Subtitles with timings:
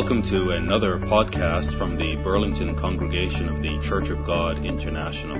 [0.00, 5.36] Welcome to another podcast from the Burlington congregation of the Church of God International.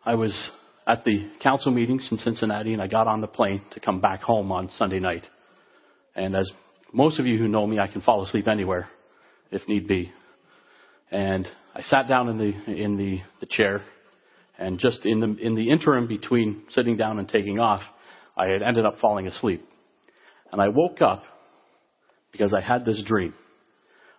[0.05, 0.51] I was
[0.87, 4.23] at the council meetings in Cincinnati and I got on the plane to come back
[4.23, 5.27] home on Sunday night.
[6.17, 6.51] And as
[6.93, 8.89] most of you who know me, I can fall asleep anywhere
[9.51, 10.13] if need be.
[11.11, 13.83] And I sat down in the in the, the chair,
[14.59, 17.83] and just in the in the interim between sitting down and taking off,
[18.37, 19.67] I had ended up falling asleep.
[20.51, 21.25] And I woke up
[22.31, 23.35] because I had this dream.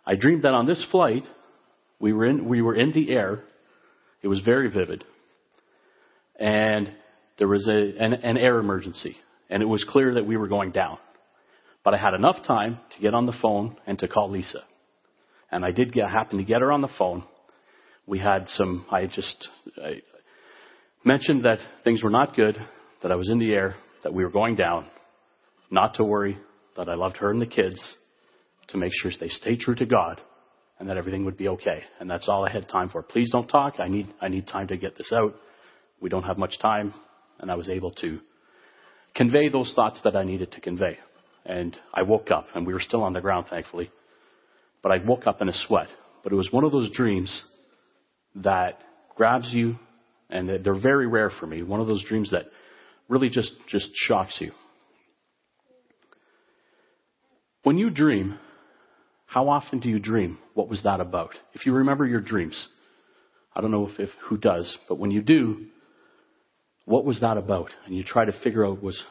[0.05, 1.23] I dreamed that on this flight,
[1.99, 3.43] we were in we were in the air.
[4.21, 5.03] It was very vivid,
[6.39, 6.91] and
[7.39, 9.17] there was a an, an air emergency,
[9.49, 10.97] and it was clear that we were going down.
[11.83, 14.63] But I had enough time to get on the phone and to call Lisa.
[15.51, 17.23] And I did get, happen to get her on the phone.
[18.07, 20.01] We had some, I just I
[21.03, 22.57] mentioned that things were not good,
[23.01, 24.87] that I was in the air, that we were going down,
[25.69, 26.37] not to worry,
[26.77, 27.95] that I loved her and the kids,
[28.69, 30.21] to make sure they stay true to God,
[30.79, 31.83] and that everything would be okay.
[31.99, 33.03] And that's all I had time for.
[33.03, 33.75] Please don't talk.
[33.79, 35.35] I need, I need time to get this out.
[36.01, 36.93] We don't have much time.
[37.39, 38.19] And I was able to
[39.15, 40.97] convey those thoughts that I needed to convey.
[41.45, 43.91] And I woke up, and we were still on the ground, thankfully.
[44.81, 45.87] But I woke up in a sweat.
[46.23, 47.43] But it was one of those dreams
[48.35, 48.79] that
[49.15, 49.77] grabs you,
[50.29, 51.63] and they're very rare for me.
[51.63, 52.45] One of those dreams that
[53.09, 54.51] really just, just shocks you.
[57.63, 58.39] When you dream,
[59.25, 60.37] how often do you dream?
[60.53, 61.31] What was that about?
[61.53, 62.67] If you remember your dreams,
[63.55, 65.65] I don't know if, if who does, but when you do,
[66.85, 67.69] what was that about?
[67.85, 69.01] And you try to figure out was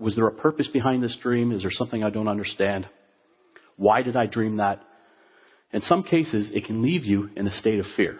[0.00, 1.52] was there a purpose behind this dream?
[1.52, 2.88] Is there something I don't understand?
[3.76, 4.82] Why did I dream that?
[5.72, 8.18] In some cases, it can leave you in a state of fear.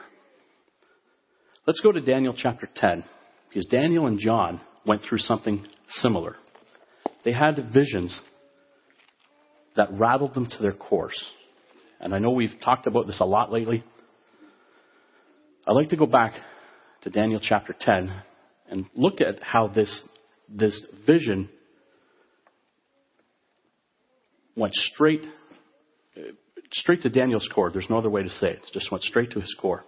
[1.67, 3.03] Let's go to Daniel chapter 10,
[3.49, 6.37] because Daniel and John went through something similar.
[7.25, 8.19] They had visions
[9.77, 11.19] that rattled them to their course.
[11.99, 13.85] And I know we've talked about this a lot lately.
[15.67, 16.35] I'd like to go back
[17.03, 18.13] to Daniel chapter 10
[18.69, 20.09] and look at how this,
[20.49, 21.49] this vision
[24.57, 25.23] went straight,
[26.73, 27.71] straight to Daniel's core.
[27.71, 28.63] There's no other way to say it.
[28.67, 29.85] It just went straight to his core.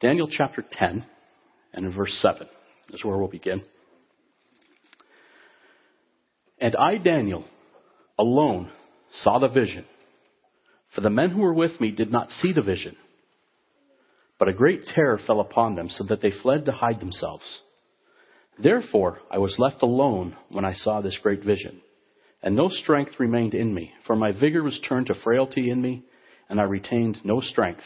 [0.00, 1.04] Daniel chapter 10
[1.72, 2.46] and in verse 7
[2.92, 3.62] is where we'll begin.
[6.58, 7.44] And I, Daniel,
[8.18, 8.70] alone
[9.12, 9.84] saw the vision.
[10.94, 12.96] For the men who were with me did not see the vision.
[14.38, 17.60] But a great terror fell upon them, so that they fled to hide themselves.
[18.58, 21.80] Therefore I was left alone when I saw this great vision
[22.46, 26.04] and no strength remained in me, for my vigor was turned to frailty in me,
[26.48, 27.82] and I retained no strength.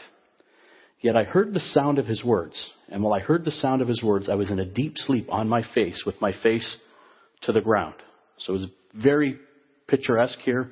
[0.99, 3.87] Yet I heard the sound of his words, and while I heard the sound of
[3.87, 6.77] his words, I was in a deep sleep on my face, with my face
[7.41, 7.95] to the ground.
[8.37, 9.39] So it's very
[9.87, 10.69] picturesque here.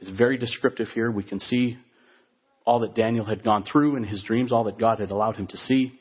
[0.00, 1.08] It's very descriptive here.
[1.08, 1.78] We can see
[2.66, 5.46] all that Daniel had gone through in his dreams, all that God had allowed him
[5.46, 5.96] to see.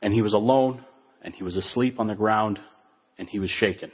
[0.00, 0.84] And he was alone,
[1.22, 2.60] and he was asleep on the ground,
[3.18, 3.90] and he was shaken.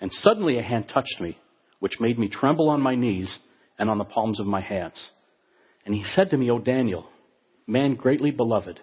[0.00, 1.38] And suddenly a hand touched me,
[1.78, 3.38] which made me tremble on my knees
[3.78, 5.10] and on the palms of my hands.
[5.84, 7.06] And he said to me, O Daniel,
[7.66, 8.80] man greatly beloved,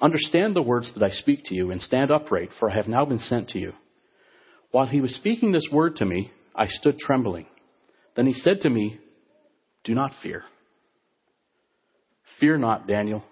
[0.00, 3.06] Understand the words that I speak to you and stand upright, for I have now
[3.06, 3.72] been sent to you.
[4.70, 7.46] While he was speaking this word to me, I stood trembling.
[8.14, 8.98] Then he said to me,
[9.84, 10.44] Do not fear.
[12.40, 13.24] Fear not, Daniel,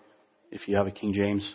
[0.51, 1.55] if you have a King James.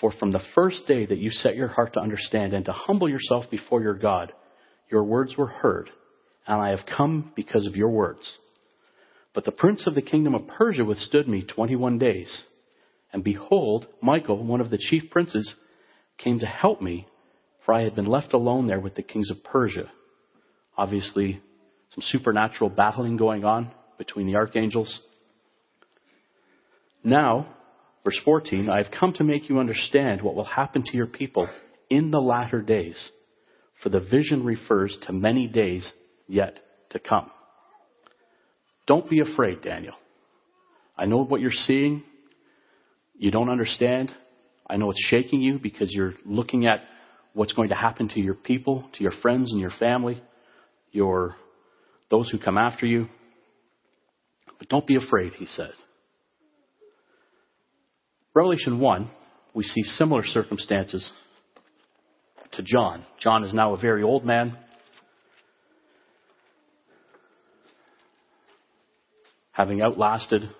[0.00, 3.08] For from the first day that you set your heart to understand and to humble
[3.08, 4.32] yourself before your God,
[4.90, 5.90] your words were heard,
[6.46, 8.38] and I have come because of your words.
[9.34, 12.44] But the prince of the kingdom of Persia withstood me 21 days.
[13.12, 15.54] And behold, Michael, one of the chief princes,
[16.18, 17.06] came to help me,
[17.64, 19.90] for I had been left alone there with the kings of Persia.
[20.76, 21.40] Obviously,
[21.90, 25.02] some supernatural battling going on between the archangels.
[27.02, 27.55] Now,
[28.06, 31.48] verse 14, I have come to make you understand what will happen to your people
[31.90, 33.10] in the latter days,
[33.82, 35.92] for the vision refers to many days
[36.28, 36.60] yet
[36.90, 37.28] to come.
[38.86, 39.94] Don't be afraid, Daniel.
[40.96, 42.04] I know what you're seeing.
[43.18, 44.12] You don't understand.
[44.70, 46.84] I know it's shaking you because you're looking at
[47.32, 50.22] what's going to happen to your people, to your friends and your family,
[50.92, 51.34] your
[52.08, 53.08] those who come after you.
[54.60, 55.72] But don't be afraid, he said.
[58.36, 59.08] Revelation 1,
[59.54, 61.10] we see similar circumstances
[62.52, 63.02] to John.
[63.18, 64.58] John is now a very old man.
[69.52, 70.50] Having outlasted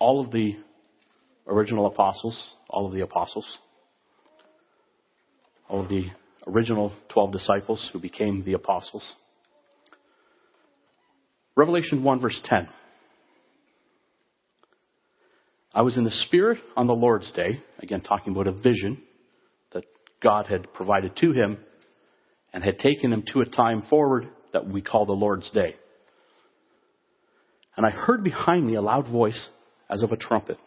[0.00, 0.56] all of the
[1.46, 3.58] original apostles, all of the apostles,
[5.68, 6.06] all of the
[6.48, 9.14] original 12 disciples who became the apostles.
[11.54, 12.68] Revelation 1 verse 10.
[15.74, 19.02] I was in the Spirit on the Lord's day, again talking about a vision
[19.72, 19.84] that
[20.22, 21.58] God had provided to him
[22.52, 25.76] and had taken him to a time forward that we call the Lord's day.
[27.76, 29.48] And I heard behind me a loud voice
[29.88, 30.58] as of a trumpet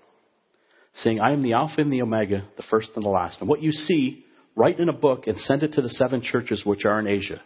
[0.96, 3.42] saying, I am the Alpha and the Omega, the first and the last.
[3.42, 4.26] And what you see,
[4.56, 7.42] write in a book and send it to the seven churches which are in Asia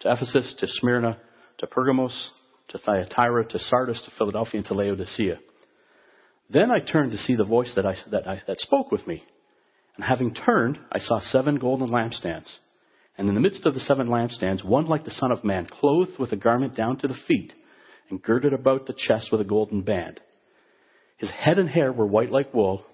[0.00, 1.18] to Ephesus, to Smyrna,
[1.58, 2.30] to Pergamos,
[2.68, 5.38] to Thyatira, to Sardis, to Philadelphia, and to Laodicea.
[6.52, 9.24] Then I turned to see the voice that, I, that, I, that spoke with me.
[9.96, 12.56] And having turned, I saw seven golden lampstands.
[13.16, 16.18] And in the midst of the seven lampstands, one like the Son of Man, clothed
[16.18, 17.52] with a garment down to the feet,
[18.10, 20.20] and girded about the chest with a golden band.
[21.18, 22.84] His head and hair were white like wool,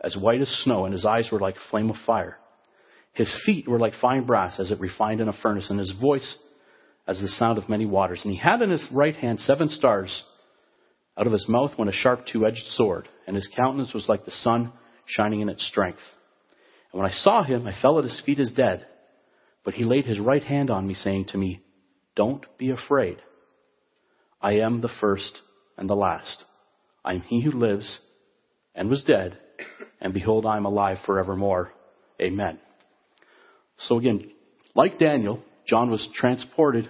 [0.00, 2.38] as white as snow, and his eyes were like a flame of fire.
[3.12, 6.36] His feet were like fine brass as it refined in a furnace, and his voice
[7.06, 8.20] as the sound of many waters.
[8.24, 10.22] And he had in his right hand seven stars.
[11.18, 14.24] Out of his mouth went a sharp two edged sword, and his countenance was like
[14.24, 14.72] the sun
[15.06, 16.00] shining in its strength.
[16.92, 18.86] And when I saw him, I fell at his feet as dead.
[19.64, 21.60] But he laid his right hand on me, saying to me,
[22.16, 23.18] Don't be afraid.
[24.40, 25.40] I am the first
[25.76, 26.44] and the last.
[27.04, 28.00] I am he who lives
[28.74, 29.38] and was dead,
[30.00, 31.72] and behold, I am alive forevermore.
[32.20, 32.58] Amen.
[33.78, 34.30] So again,
[34.74, 36.88] like Daniel, John was transported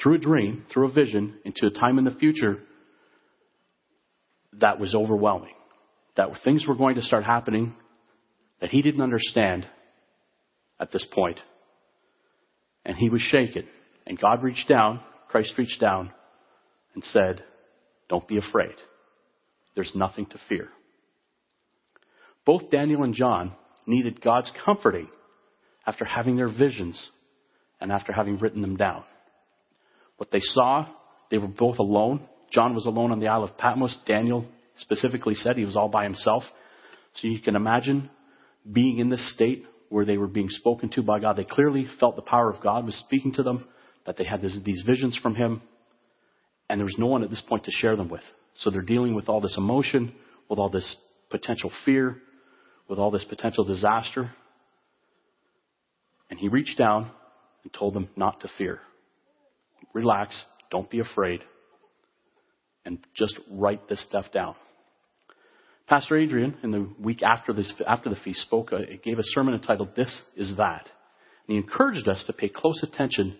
[0.00, 2.60] through a dream, through a vision, into a time in the future
[4.60, 5.54] that was overwhelming.
[6.16, 7.74] That things were going to start happening
[8.60, 9.66] that he didn't understand
[10.80, 11.40] at this point.
[12.84, 13.66] And he was shaken.
[14.06, 16.12] And God reached down, Christ reached down,
[16.94, 17.42] and said,
[18.08, 18.74] Don't be afraid.
[19.74, 20.68] There's nothing to fear.
[22.44, 23.52] Both Daniel and John
[23.86, 25.08] needed God's comforting
[25.86, 27.10] after having their visions
[27.80, 29.04] and after having written them down.
[30.16, 30.86] What they saw,
[31.30, 32.26] they were both alone.
[32.56, 33.98] John was alone on the Isle of Patmos.
[34.06, 34.46] Daniel
[34.78, 36.42] specifically said he was all by himself.
[37.16, 38.08] So you can imagine
[38.72, 41.36] being in this state where they were being spoken to by God.
[41.36, 43.66] They clearly felt the power of God was speaking to them,
[44.06, 45.60] that they had this, these visions from Him,
[46.70, 48.22] and there was no one at this point to share them with.
[48.56, 50.14] So they're dealing with all this emotion,
[50.48, 50.96] with all this
[51.28, 52.16] potential fear,
[52.88, 54.32] with all this potential disaster.
[56.30, 57.10] And he reached down
[57.64, 58.80] and told them not to fear.
[59.92, 61.42] Relax, don't be afraid,
[62.86, 64.54] and just write this stuff down.
[65.88, 69.54] Pastor Adrian, in the week after, this, after the feast, spoke, uh, gave a sermon
[69.54, 70.88] entitled This is That.
[71.46, 73.38] And he encouraged us to pay close attention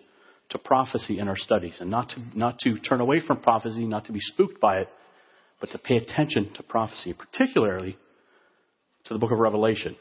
[0.49, 4.05] to prophecy in our studies and not to, not to turn away from prophecy, not
[4.05, 4.89] to be spooked by it,
[5.59, 7.97] but to pay attention to prophecy, particularly
[9.05, 9.97] to the book of Revelation.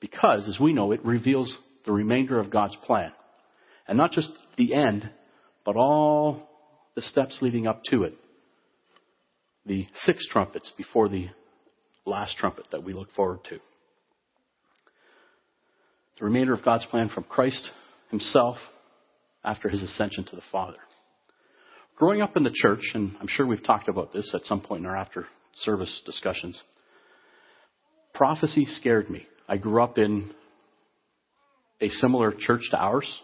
[0.00, 3.12] Because, as we know, it reveals the remainder of God's plan.
[3.86, 5.08] And not just the end,
[5.64, 6.48] but all
[6.96, 8.14] the steps leading up to it.
[9.66, 11.28] The six trumpets before the
[12.06, 13.58] last trumpet that we look forward to.
[16.18, 17.70] The remainder of God's plan from Christ
[18.10, 18.56] himself
[19.42, 20.78] after his ascension to the Father.
[21.96, 24.80] Growing up in the church, and I'm sure we've talked about this at some point
[24.84, 26.60] in our after service discussions,
[28.12, 29.26] prophecy scared me.
[29.48, 30.32] I grew up in
[31.80, 33.20] a similar church to ours,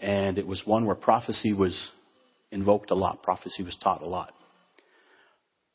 [0.00, 1.90] and it was one where prophecy was
[2.50, 3.22] invoked a lot.
[3.22, 4.32] Prophecy was taught a lot.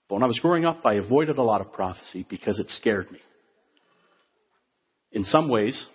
[0.08, 3.12] But when I was growing up, I avoided a lot of prophecy because it scared
[3.12, 3.20] me.
[5.12, 5.88] In some ways,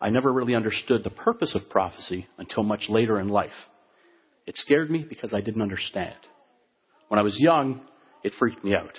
[0.00, 3.52] I never really understood the purpose of prophecy until much later in life.
[4.46, 6.16] It scared me because I didn't understand.
[7.08, 7.82] When I was young,
[8.24, 8.98] it freaked me out.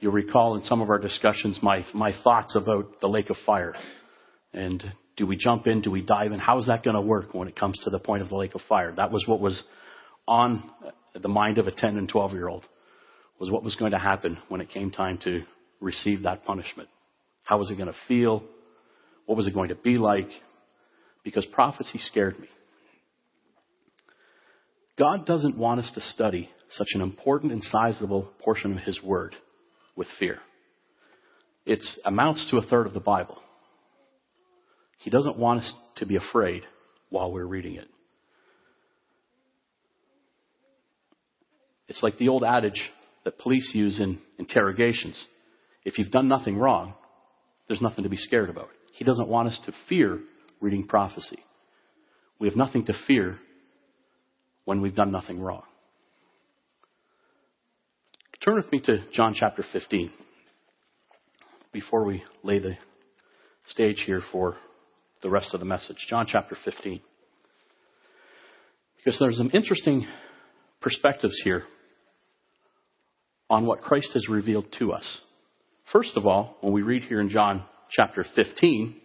[0.00, 3.74] You'll recall in some of our discussions my, my thoughts about the lake of fire.
[4.52, 4.82] And
[5.16, 5.80] do we jump in?
[5.80, 6.38] Do we dive in?
[6.38, 8.60] How's that going to work when it comes to the point of the lake of
[8.68, 8.92] fire?
[8.96, 9.60] That was what was
[10.26, 10.70] on
[11.22, 12.64] the mind of a 10 and 12 year old,
[13.38, 15.42] was what was going to happen when it came time to
[15.80, 16.88] receive that punishment.
[17.44, 18.42] How was it going to feel?
[19.26, 20.28] What was it going to be like?
[21.24, 22.48] Because prophecy scared me.
[24.98, 29.36] God doesn't want us to study such an important and sizable portion of His Word
[29.96, 30.38] with fear.
[31.64, 33.38] It amounts to a third of the Bible.
[34.98, 36.62] He doesn't want us to be afraid
[37.10, 37.88] while we're reading it.
[41.88, 42.90] It's like the old adage
[43.24, 45.22] that police use in interrogations.
[45.84, 46.94] If you've done nothing wrong,
[47.66, 48.68] there's nothing to be scared about.
[48.92, 50.20] He doesn't want us to fear
[50.60, 51.38] reading prophecy.
[52.38, 53.38] We have nothing to fear
[54.64, 55.62] when we've done nothing wrong.
[58.44, 60.10] Turn with me to John chapter 15
[61.72, 62.76] before we lay the
[63.66, 64.56] stage here for
[65.22, 65.96] the rest of the message.
[66.08, 67.00] John chapter 15.
[68.96, 70.06] Because there's some interesting
[70.80, 71.64] perspectives here
[73.50, 75.20] on what Christ has revealed to us.
[75.92, 78.96] First of all, when we read here in John chapter 15,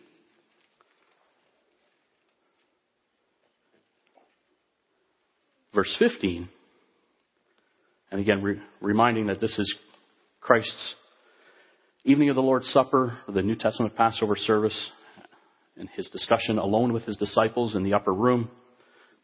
[5.73, 6.49] verse 15,
[8.11, 9.73] and again, re- reminding that this is
[10.41, 10.95] Christ's
[12.03, 14.91] evening of the Lord's Supper, the New Testament Passover service,
[15.77, 18.51] and his discussion alone with his disciples in the upper room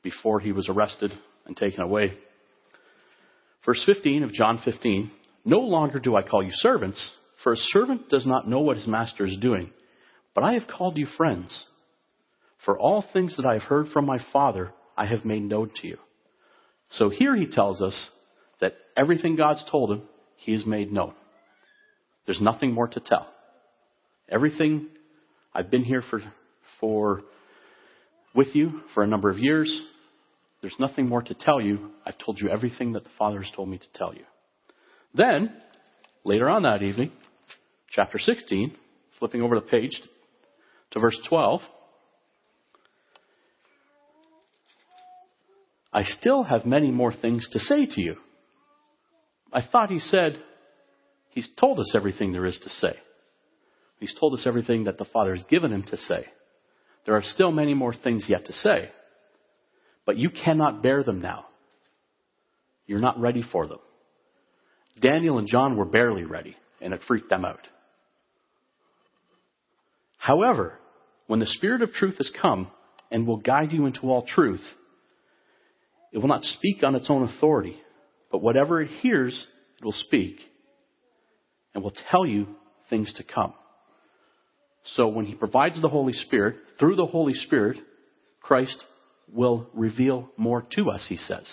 [0.02, 1.12] before he was arrested
[1.46, 2.18] and taken away.
[3.66, 5.12] Verse 15 of John 15
[5.46, 7.14] No longer do I call you servants,
[7.44, 9.72] for a servant does not know what his master is doing,
[10.36, 11.66] but I have called you friends.
[12.66, 15.88] For all things that I have heard from my Father, I have made known to
[15.88, 15.98] you.
[16.92, 18.10] So here he tells us
[18.60, 20.02] that everything God's told him,
[20.36, 21.14] he has made known.
[22.26, 23.28] There's nothing more to tell.
[24.28, 24.88] Everything
[25.54, 26.22] I've been here for,
[26.80, 27.22] for,
[28.36, 29.82] with you for a number of years.
[30.62, 31.92] There's nothing more to tell you.
[32.06, 34.24] I've told you everything that the Father has told me to tell you.
[35.14, 35.54] Then,
[36.24, 37.12] later on that evening,
[37.90, 38.76] chapter 16,
[39.18, 40.02] flipping over the page
[40.92, 41.62] to verse 12,
[45.92, 48.16] I still have many more things to say to you.
[49.52, 50.38] I thought he said,
[51.30, 52.94] He's told us everything there is to say.
[54.00, 56.26] He's told us everything that the Father has given him to say.
[57.06, 58.92] There are still many more things yet to say,
[60.10, 61.46] but you cannot bear them now.
[62.88, 63.78] You're not ready for them.
[65.00, 67.68] Daniel and John were barely ready, and it freaked them out.
[70.18, 70.74] However,
[71.28, 72.72] when the Spirit of truth has come
[73.12, 74.64] and will guide you into all truth,
[76.12, 77.80] it will not speak on its own authority,
[78.32, 79.46] but whatever it hears,
[79.78, 80.40] it will speak
[81.76, 82.48] and will tell you
[82.90, 83.54] things to come.
[84.96, 87.78] So when He provides the Holy Spirit, through the Holy Spirit,
[88.42, 88.84] Christ
[89.34, 91.46] will reveal more to us, He says.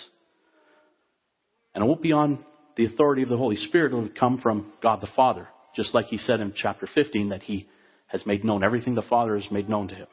[1.73, 2.43] And it won't be on
[2.75, 5.47] the authority of the Holy Spirit, it will come from God the Father.
[5.75, 7.67] Just like He said in chapter 15 that He
[8.07, 10.07] has made known everything the Father has made known to Him.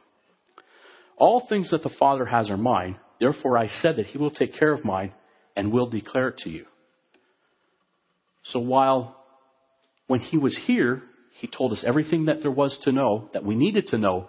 [1.16, 2.97] All things that the Father has are mine.
[3.21, 5.12] Therefore I said that He will take care of mine
[5.56, 6.66] and will declare it to you.
[8.44, 9.16] So while
[10.06, 11.02] when He was here,
[11.33, 14.28] He told us everything that there was to know, that we needed to know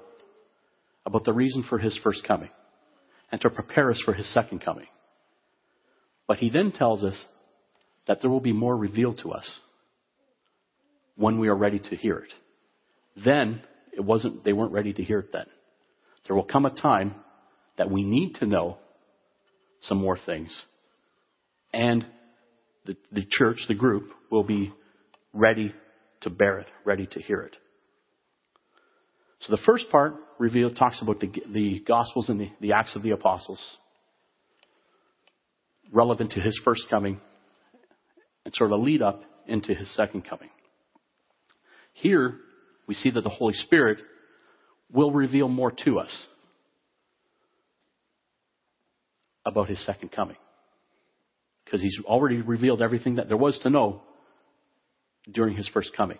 [1.05, 2.49] about the reason for His first coming
[3.31, 4.87] and to prepare us for His second coming.
[6.27, 7.25] But He then tells us
[8.07, 9.59] that there will be more revealed to us
[11.15, 12.33] when we are ready to hear it.
[13.23, 13.61] Then
[13.93, 15.45] it wasn't, they weren't ready to hear it then.
[16.27, 17.15] There will come a time
[17.77, 18.77] that we need to know
[19.81, 20.63] some more things.
[21.73, 22.05] And
[22.85, 24.73] the, the church, the group, will be
[25.33, 25.73] ready
[26.21, 27.55] to bear it, ready to hear it.
[29.41, 33.03] So the first part revealed talks about the, the Gospels and the, the Acts of
[33.03, 33.59] the Apostles,
[35.91, 37.19] relevant to his first coming,
[38.43, 40.49] and sort of a lead up into his second coming.
[41.93, 42.35] Here,
[42.87, 43.99] we see that the Holy Spirit
[44.91, 46.25] will reveal more to us
[49.45, 50.37] about his second coming.
[51.63, 54.01] Because he's already revealed everything that there was to know
[55.31, 56.19] during his first coming.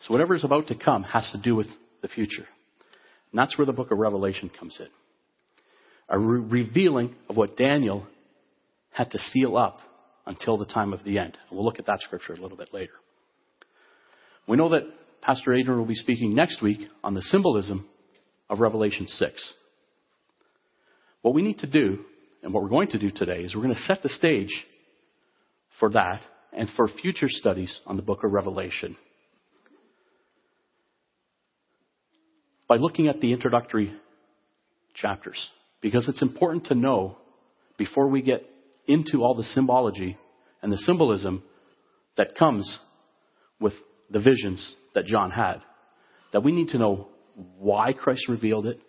[0.00, 1.66] So whatever is about to come has to do with
[2.02, 2.46] the future.
[3.36, 4.86] And that's where the book of Revelation comes in.
[6.08, 8.06] A re- revealing of what Daniel
[8.88, 9.80] had to seal up
[10.24, 11.36] until the time of the end.
[11.50, 12.94] And we'll look at that scripture a little bit later.
[14.48, 14.84] We know that
[15.20, 17.86] Pastor Adrian will be speaking next week on the symbolism
[18.48, 19.52] of Revelation 6.
[21.20, 22.06] What we need to do,
[22.42, 24.64] and what we're going to do today, is we're going to set the stage
[25.78, 26.22] for that
[26.54, 28.96] and for future studies on the book of Revelation.
[32.68, 33.94] By looking at the introductory
[34.94, 35.50] chapters.
[35.80, 37.16] Because it's important to know
[37.78, 38.44] before we get
[38.88, 40.16] into all the symbology
[40.62, 41.42] and the symbolism
[42.16, 42.78] that comes
[43.60, 43.74] with
[44.10, 45.58] the visions that John had,
[46.32, 48.80] that we need to know why Christ revealed it,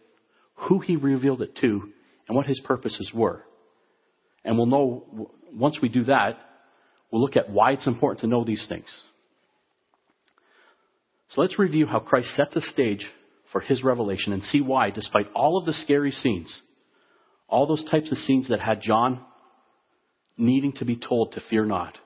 [0.56, 1.92] who he revealed it to,
[2.28, 3.44] and what his purposes were.
[4.44, 6.38] And we'll know, once we do that,
[7.12, 8.88] we'll look at why it's important to know these things.
[11.30, 13.06] So let's review how Christ set the stage
[13.51, 16.62] for his revelation and see why, despite all of the scary scenes,
[17.48, 19.22] all those types of scenes that had John
[20.38, 21.98] needing to be told to fear not,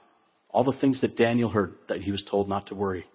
[0.49, 3.05] all the things that Daniel heard that he was told not to worry,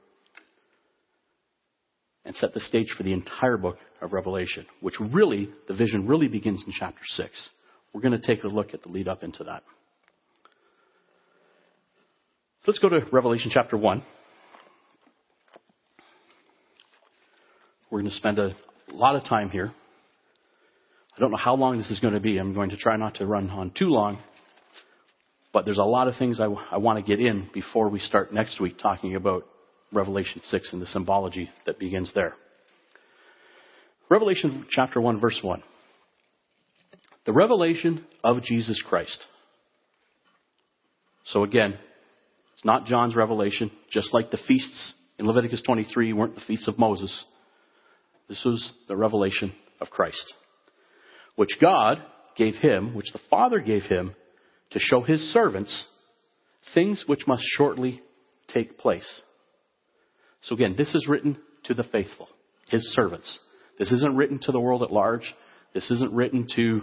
[2.24, 6.28] and set the stage for the entire book of Revelation, which really, the vision really
[6.28, 7.48] begins in chapter 6.
[7.92, 9.62] We're going to take a look at the lead up into that.
[12.66, 14.04] Let's go to Revelation chapter 1.
[17.90, 18.56] We're going to spend a
[18.92, 19.72] lot of time here.
[21.16, 22.38] I don't know how long this is going to be.
[22.38, 24.18] I'm going to try not to run on too long.
[25.52, 28.32] But there's a lot of things I, I want to get in before we start
[28.32, 29.46] next week talking about
[29.92, 32.34] Revelation 6 and the symbology that begins there.
[34.10, 35.62] Revelation chapter 1, verse 1.
[37.24, 39.24] The revelation of Jesus Christ.
[41.24, 41.78] So again,
[42.54, 46.78] it's not John's revelation, just like the feasts in Leviticus 23 weren't the feasts of
[46.78, 47.24] Moses.
[48.28, 50.34] This was the revelation of Christ,
[51.36, 52.02] which God
[52.36, 54.14] gave him, which the Father gave him,
[54.70, 55.86] to show his servants
[56.74, 58.02] things which must shortly
[58.48, 59.22] take place.
[60.42, 62.28] So again, this is written to the faithful,
[62.68, 63.38] his servants.
[63.78, 65.34] This isn't written to the world at large.
[65.74, 66.82] This isn't written to,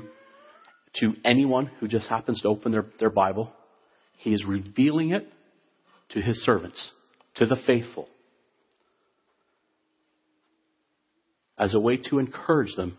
[0.96, 3.52] to anyone who just happens to open their, their Bible.
[4.18, 5.28] He is revealing it
[6.10, 6.92] to his servants,
[7.36, 8.08] to the faithful,
[11.58, 12.98] as a way to encourage them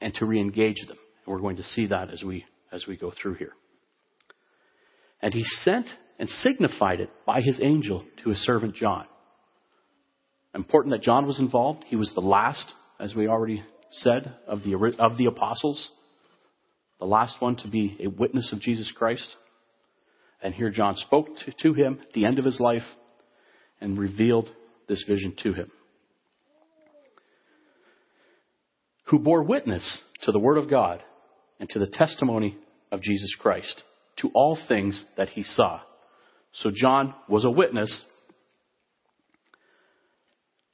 [0.00, 0.98] and to re-engage them.
[1.24, 3.52] And we're going to see that as we, as we go through here.
[5.22, 5.86] And he sent
[6.18, 9.06] and signified it by his angel to his servant John.
[10.54, 11.84] Important that John was involved.
[11.86, 15.90] He was the last, as we already said, of the, of the apostles,
[17.00, 19.36] the last one to be a witness of Jesus Christ.
[20.42, 22.82] And here John spoke to, to him at the end of his life
[23.80, 24.50] and revealed
[24.88, 25.70] this vision to him.
[29.14, 31.00] Who bore witness to the Word of God
[31.60, 32.58] and to the testimony
[32.90, 33.84] of Jesus Christ,
[34.16, 35.82] to all things that he saw.
[36.54, 38.04] So John was a witness,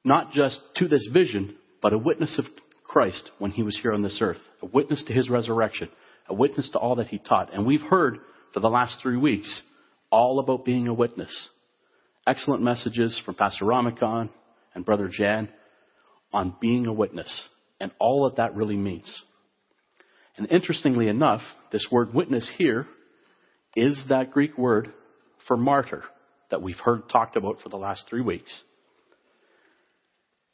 [0.07, 2.46] not just to this vision, but a witness of
[2.83, 5.90] Christ when he was here on this earth, a witness to his resurrection,
[6.26, 7.53] a witness to all that he taught.
[7.53, 8.20] And we've heard
[8.55, 9.61] for the last three weeks
[10.09, 11.50] all about being a witness.
[12.26, 14.31] Excellent messages from Pastor Ramakan
[14.74, 15.50] and Brother Jan
[16.33, 17.31] on being a witness
[17.81, 19.11] and all that that really means.
[20.37, 21.40] And interestingly enough,
[21.73, 22.87] this word witness here
[23.75, 24.93] is that Greek word
[25.47, 26.05] for martyr
[26.51, 28.62] that we've heard talked about for the last three weeks.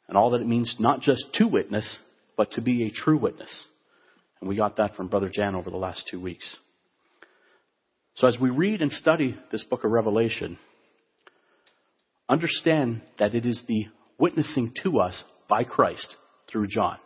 [0.07, 1.97] And all that it means not just to witness,
[2.37, 3.65] but to be a true witness.
[4.39, 6.55] And we got that from Brother Jan over the last two weeks.
[8.15, 10.57] So as we read and study this book of Revelation,
[12.29, 13.87] understand that it is the
[14.17, 16.15] witnessing to us by Christ
[16.49, 16.97] through John.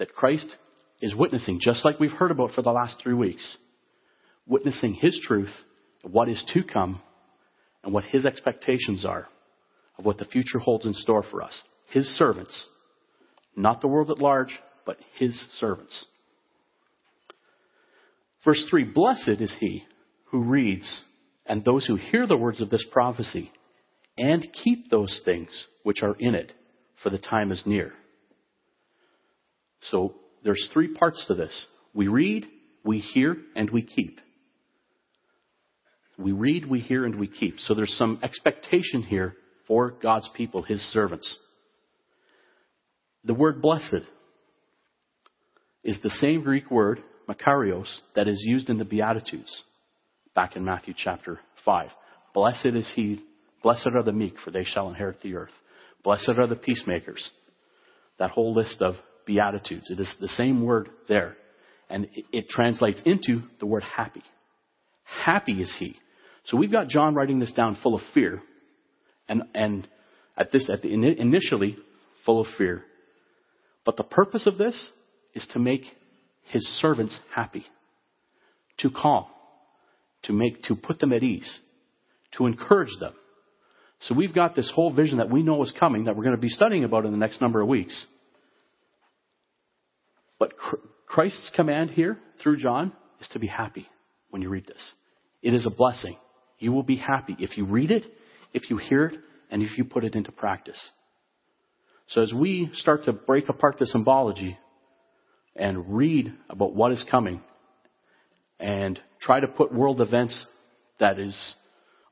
[0.00, 0.56] That Christ
[1.00, 3.58] is witnessing, just like we've heard about for the last three weeks,
[4.46, 5.52] witnessing His truth,
[6.02, 7.00] what is to come,
[7.84, 9.28] and what His expectations are
[9.98, 11.62] of what the future holds in store for us.
[11.90, 12.66] His servants.
[13.54, 16.06] Not the world at large, but His servants.
[18.44, 19.84] Verse 3 Blessed is he
[20.30, 21.02] who reads
[21.44, 23.52] and those who hear the words of this prophecy
[24.16, 26.52] and keep those things which are in it,
[27.02, 27.92] for the time is near.
[29.82, 30.14] So
[30.44, 31.66] there's three parts to this.
[31.94, 32.46] We read,
[32.84, 34.20] we hear, and we keep.
[36.18, 37.58] We read, we hear, and we keep.
[37.60, 39.34] So there's some expectation here
[39.66, 41.38] for God's people, His servants.
[43.24, 44.04] The word blessed
[45.82, 49.62] is the same Greek word, makarios, that is used in the Beatitudes
[50.34, 51.90] back in Matthew chapter 5.
[52.34, 53.22] Blessed is he
[53.62, 55.52] Blessed are the meek, for they shall inherit the earth.
[56.02, 57.28] Blessed are the peacemakers.
[58.18, 58.94] That whole list of
[59.26, 59.90] beatitudes.
[59.90, 61.36] It is the same word there.
[61.88, 64.22] And it, translates into the word happy.
[65.04, 65.96] Happy is he.
[66.44, 68.40] So we've got John writing this down full of fear.
[69.28, 69.88] And, and
[70.36, 71.76] at this, at the, initially
[72.24, 72.84] full of fear.
[73.84, 74.90] But the purpose of this
[75.34, 75.82] is to make
[76.44, 77.64] his servants happy,
[78.78, 79.26] to calm,
[80.24, 81.60] to make, to put them at ease,
[82.36, 83.14] to encourage them.
[84.02, 86.40] So we've got this whole vision that we know is coming that we're going to
[86.40, 88.06] be studying about in the next number of weeks.
[90.40, 90.54] But
[91.06, 93.86] Christ's command here through John is to be happy
[94.30, 94.92] when you read this.
[95.42, 96.16] It is a blessing.
[96.58, 98.04] You will be happy if you read it,
[98.52, 100.80] if you hear it, and if you put it into practice.
[102.08, 104.58] So as we start to break apart the symbology
[105.54, 107.42] and read about what is coming
[108.58, 110.46] and try to put world events
[110.98, 111.54] that is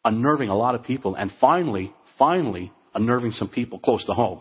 [0.04, 4.40] unnerving a lot of people and finally, finally unnerving some people close to home.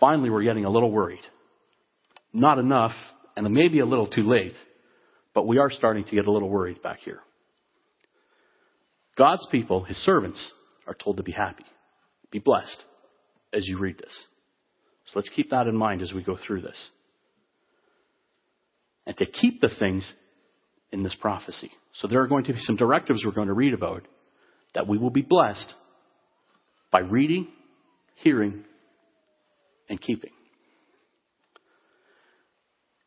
[0.00, 1.20] Finally, we're getting a little worried.
[2.34, 2.92] Not enough,
[3.36, 4.54] and maybe a little too late,
[5.34, 7.20] but we are starting to get a little worried back here.
[9.16, 10.50] God's people, His servants,
[10.88, 11.64] are told to be happy,
[12.32, 12.84] be blessed
[13.52, 14.12] as you read this.
[15.06, 16.90] So let's keep that in mind as we go through this.
[19.06, 20.12] And to keep the things
[20.90, 21.70] in this prophecy.
[21.94, 24.02] So there are going to be some directives we're going to read about
[24.74, 25.74] that we will be blessed
[26.90, 27.46] by reading,
[28.16, 28.64] hearing,
[29.88, 30.30] and keeping.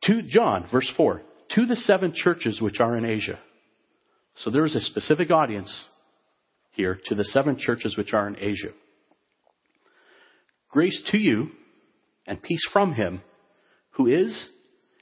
[0.08, 3.40] To John, verse 4, to the seven churches which are in Asia.
[4.38, 5.86] So there is a specific audience
[6.72, 8.70] here to the seven churches which are in Asia.
[10.70, 11.50] Grace to you
[12.26, 13.22] and peace from him
[13.92, 14.50] who is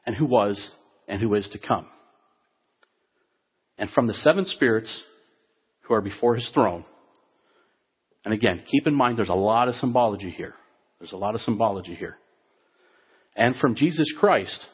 [0.05, 0.71] and who was
[1.07, 1.85] and who is to come.
[3.77, 5.03] And from the seven spirits
[5.81, 6.85] who are before his throne.
[8.23, 10.55] And again, keep in mind there's a lot of symbology here.
[10.99, 12.17] There's a lot of symbology here.
[13.35, 14.67] And from Jesus Christ,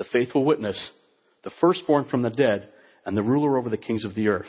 [0.00, 0.92] the faithful witness,
[1.44, 2.70] the firstborn from the dead,
[3.04, 4.48] and the ruler over the kings of the earth.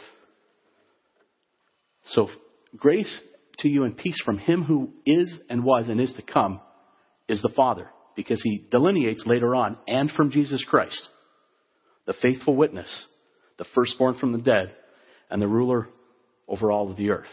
[2.05, 2.29] So,
[2.77, 3.21] grace
[3.57, 6.61] to you and peace from him who is and was and is to come
[7.27, 11.09] is the Father, because he delineates later on, and from Jesus Christ,
[12.05, 13.07] the faithful witness,
[13.57, 14.73] the firstborn from the dead,
[15.29, 15.89] and the ruler
[16.47, 17.25] over all of the earth.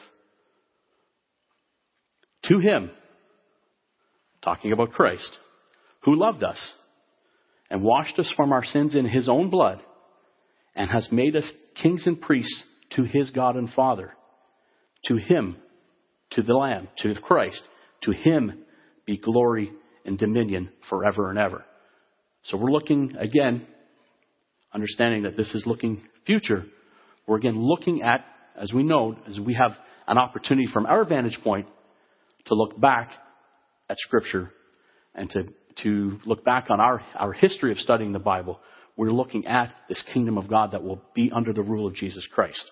[2.46, 2.90] To him,
[4.42, 5.38] talking about Christ,
[6.00, 6.59] who loved us
[7.70, 9.83] and washed us from our sins in his own blood
[10.74, 11.50] and has made us
[11.81, 12.64] kings and priests
[12.96, 14.12] to his God and Father.
[15.04, 15.57] To him,
[16.33, 17.62] to the Lamb, to Christ,
[18.02, 18.64] to him
[19.07, 19.72] be glory
[20.04, 21.64] and dominion forever and ever.
[22.44, 23.66] So we're looking again,
[24.72, 26.64] understanding that this is looking future.
[27.26, 28.24] We're again looking at,
[28.57, 29.72] as we know, as we have
[30.07, 31.66] an opportunity from our vantage point
[32.46, 33.11] to look back
[33.88, 34.50] at Scripture
[35.14, 35.44] and to,
[35.83, 38.61] to look back on our, our history of studying the Bible.
[38.97, 42.27] We're looking at this kingdom of God that will be under the rule of Jesus
[42.33, 42.71] Christ.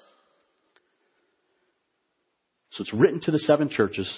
[2.72, 4.12] So it's written to the seven churches.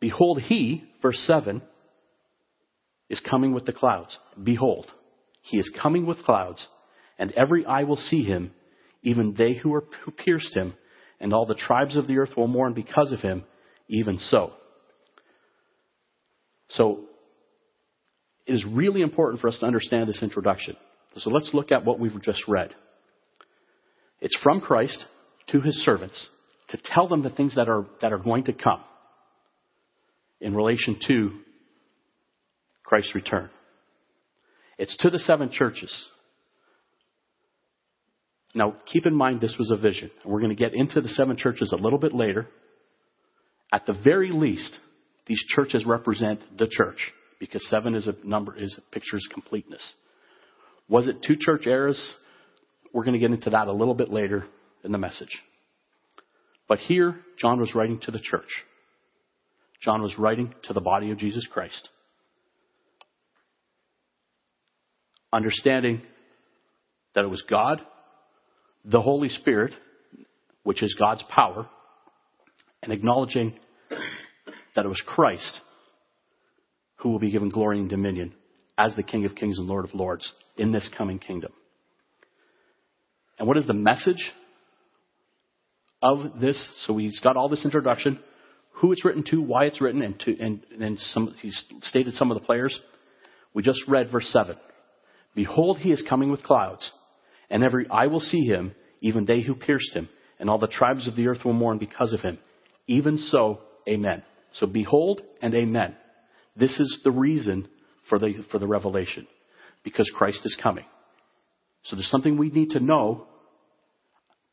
[0.00, 1.62] Behold, he, verse 7,
[3.08, 4.16] is coming with the clouds.
[4.40, 4.86] Behold,
[5.42, 6.66] he is coming with clouds,
[7.18, 8.52] and every eye will see him,
[9.02, 10.74] even they who, are, who pierced him,
[11.18, 13.44] and all the tribes of the earth will mourn because of him,
[13.88, 14.52] even so.
[16.68, 17.07] So,
[18.48, 20.74] it is really important for us to understand this introduction.
[21.18, 22.74] So let's look at what we've just read.
[24.20, 25.04] It's from Christ
[25.48, 26.28] to his servants
[26.70, 28.80] to tell them the things that are, that are going to come
[30.40, 31.30] in relation to
[32.84, 33.50] Christ's return.
[34.78, 35.92] It's to the seven churches.
[38.54, 41.36] Now, keep in mind this was a vision, we're going to get into the seven
[41.36, 42.46] churches a little bit later.
[43.70, 44.78] At the very least,
[45.26, 49.92] these churches represent the church because seven is a number is pictures completeness.
[50.88, 52.14] Was it two church eras?
[52.92, 54.46] We're going to get into that a little bit later
[54.82, 55.42] in the message.
[56.68, 58.64] But here, John was writing to the church.
[59.80, 61.88] John was writing to the body of Jesus Christ.
[65.32, 66.02] understanding
[67.14, 67.80] that it was God,
[68.84, 69.72] the Holy Spirit,
[70.62, 71.68] which is God's power,
[72.82, 73.54] and acknowledging
[74.74, 75.60] that it was Christ
[76.98, 78.34] who will be given glory and dominion
[78.76, 81.52] as the King of Kings and Lord of Lords in this coming kingdom.
[83.38, 84.32] And what is the message
[86.02, 86.58] of this?
[86.86, 88.20] So he's got all this introduction,
[88.72, 92.30] who it's written to, why it's written, and, to, and, and some, he's stated some
[92.30, 92.78] of the players.
[93.54, 94.56] We just read verse 7.
[95.34, 96.90] Behold, he is coming with clouds,
[97.48, 100.08] and every eye will see him, even they who pierced him,
[100.40, 102.38] and all the tribes of the earth will mourn because of him.
[102.86, 104.22] Even so, amen.
[104.54, 105.94] So behold and amen.
[106.58, 107.68] This is the reason
[108.08, 109.26] for the, for the revelation.
[109.84, 110.84] Because Christ is coming.
[111.84, 113.26] So there's something we need to know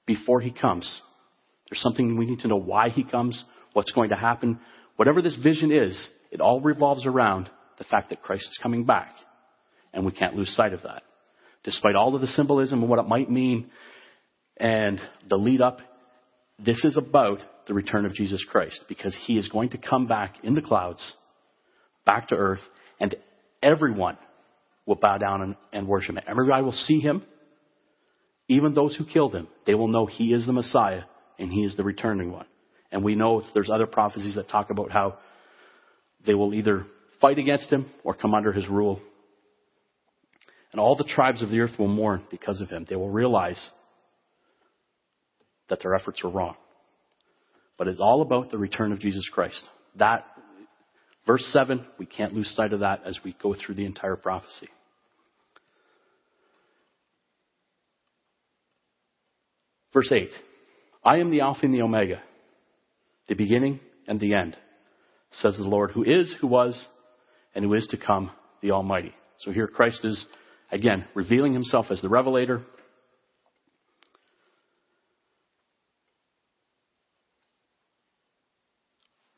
[0.05, 1.01] before he comes.
[1.69, 4.59] There's something we need to know why he comes, what's going to happen.
[4.97, 9.13] Whatever this vision is, it all revolves around the fact that Christ is coming back.
[9.93, 11.03] And we can't lose sight of that.
[11.63, 13.71] Despite all of the symbolism and what it might mean
[14.57, 15.79] and the lead up,
[16.63, 20.35] this is about the return of Jesus Christ because he is going to come back
[20.43, 21.13] in the clouds,
[22.05, 22.61] back to earth,
[22.99, 23.15] and
[23.61, 24.17] everyone
[24.85, 26.23] will bow down and, and worship him.
[26.27, 27.23] Everybody will see him,
[28.47, 29.47] even those who killed him.
[29.65, 31.03] They will know he is the Messiah
[31.39, 32.45] and he is the returning one.
[32.91, 35.17] And we know there's other prophecies that talk about how
[36.25, 36.85] they will either
[37.19, 39.01] fight against him or come under his rule.
[40.71, 42.85] And all the tribes of the earth will mourn because of him.
[42.87, 43.69] They will realize
[45.69, 46.55] that their efforts were wrong.
[47.77, 49.61] But it's all about the return of Jesus Christ.
[49.97, 50.25] That,
[51.25, 54.69] verse 7, we can't lose sight of that as we go through the entire prophecy.
[59.93, 60.29] Verse 8
[61.03, 62.21] I am the Alpha and the Omega,
[63.27, 64.57] the beginning and the end,
[65.31, 66.87] says the Lord, who is, who was,
[67.53, 69.13] and who is to come, the Almighty.
[69.39, 70.25] So here Christ is,
[70.71, 72.61] again, revealing himself as the revelator.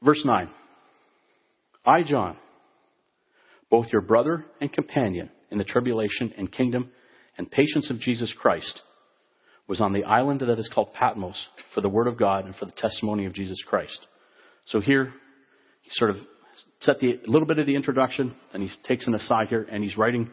[0.01, 0.49] Verse 9
[1.87, 2.35] I, John,
[3.71, 6.91] both your brother and companion in the tribulation and kingdom
[7.37, 8.81] and patience of Jesus Christ,
[9.67, 12.65] was on the island that is called Patmos for the word of God and for
[12.65, 14.05] the testimony of Jesus Christ.
[14.65, 15.13] So here,
[15.81, 16.17] he sort of
[16.81, 19.83] set the, a little bit of the introduction, and he takes an aside here, and
[19.83, 20.29] he's writing,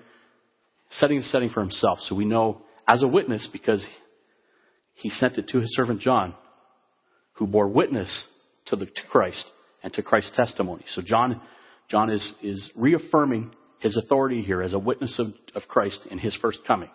[0.91, 1.99] setting the setting for himself.
[2.03, 3.85] So we know as a witness, because
[4.95, 6.35] he sent it to his servant John,
[7.35, 8.27] who bore witness
[8.67, 9.45] to, the, to Christ
[9.85, 10.85] and to Christ's testimony.
[10.89, 11.41] So John,
[11.89, 16.37] John is, is reaffirming his authority here as a witness of, of Christ in his
[16.41, 16.91] first coming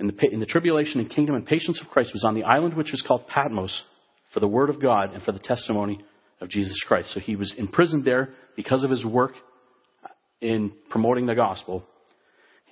[0.00, 2.90] in the, the tribulation and kingdom and patience of Christ was on the island which
[2.90, 3.84] was called Patmos
[4.32, 6.04] for the word of God and for the testimony
[6.40, 7.12] of Jesus Christ.
[7.14, 9.32] So he was imprisoned there because of his work
[10.40, 11.84] in promoting the gospel.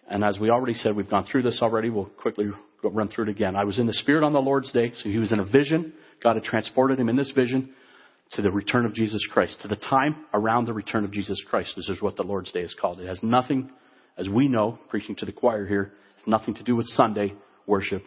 [0.09, 1.91] And as we already said, we've gone through this already.
[1.91, 2.51] We'll quickly
[2.91, 3.55] run through it again.
[3.57, 4.93] I was in the Spirit on the Lord's day.
[4.97, 5.93] So he was in a vision.
[6.23, 7.73] God had transported him in this vision
[8.33, 11.75] to the return of Jesus Christ, to the time around the return of Jesus Christ.
[11.77, 13.01] This is what the Lord's day is called.
[13.01, 13.71] It has nothing,
[14.17, 17.35] as we know, preaching to the choir here, it's nothing to do with Sunday
[17.67, 18.03] worship,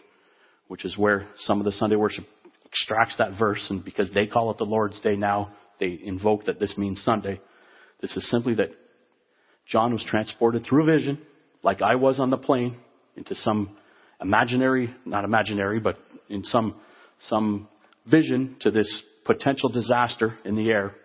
[0.68, 2.26] which is where some of the Sunday worship
[2.66, 6.60] extracts that verse, and because they call it the Lord's Day now, they invoke that
[6.60, 7.40] this means Sunday.
[8.02, 8.72] This is simply that
[9.68, 11.22] John was transported through a vision,
[11.62, 12.78] like I was on the plane,
[13.16, 13.78] into some
[14.22, 15.98] imaginary, not imaginary, but
[16.30, 16.76] in some,
[17.20, 17.68] some
[18.10, 20.96] vision to this potential disaster in the air.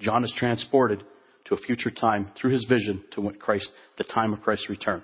[0.00, 1.02] John is transported
[1.46, 5.02] to a future time through his vision to what Christ, the time of Christ's return.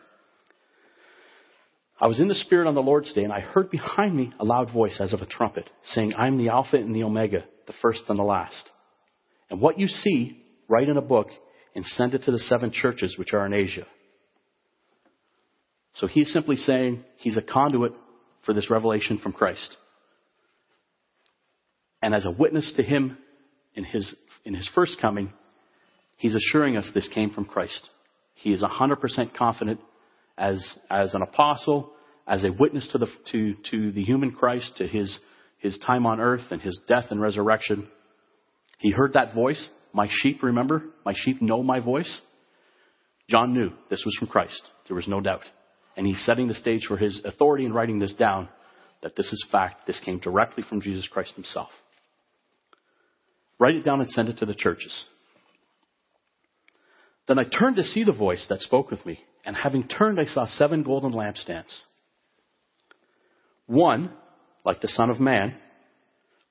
[2.01, 4.45] I was in the Spirit on the Lord's day, and I heard behind me a
[4.45, 8.03] loud voice as of a trumpet, saying, I'm the Alpha and the Omega, the first
[8.09, 8.71] and the last.
[9.51, 11.29] And what you see, write in a book
[11.77, 13.87] and send it to the seven churches which are in Asia.
[15.95, 17.93] So he's simply saying he's a conduit
[18.45, 19.77] for this revelation from Christ.
[22.01, 23.19] And as a witness to him
[23.75, 25.33] in his, in his first coming,
[26.17, 27.89] he's assuring us this came from Christ.
[28.35, 29.81] He is 100% confident
[30.37, 31.93] as, as an apostle,
[32.27, 35.19] as a witness to the, to, to the human Christ, to his,
[35.59, 37.87] his time on earth and his death and resurrection.
[38.79, 39.69] He heard that voice.
[39.93, 40.83] My sheep, remember?
[41.05, 42.21] My sheep know my voice.
[43.29, 44.61] John knew this was from Christ.
[44.89, 45.43] There was no doubt.
[45.97, 48.49] And he's setting the stage for his authority in writing this down
[49.03, 49.87] that this is fact.
[49.87, 51.71] This came directly from Jesus Christ himself.
[53.59, 55.05] Write it down and send it to the churches.
[57.29, 59.21] Then I turned to see the voice that spoke with me.
[59.45, 61.81] And having turned, I saw seven golden lampstands.
[63.67, 64.13] One,
[64.65, 65.55] like the Son of Man,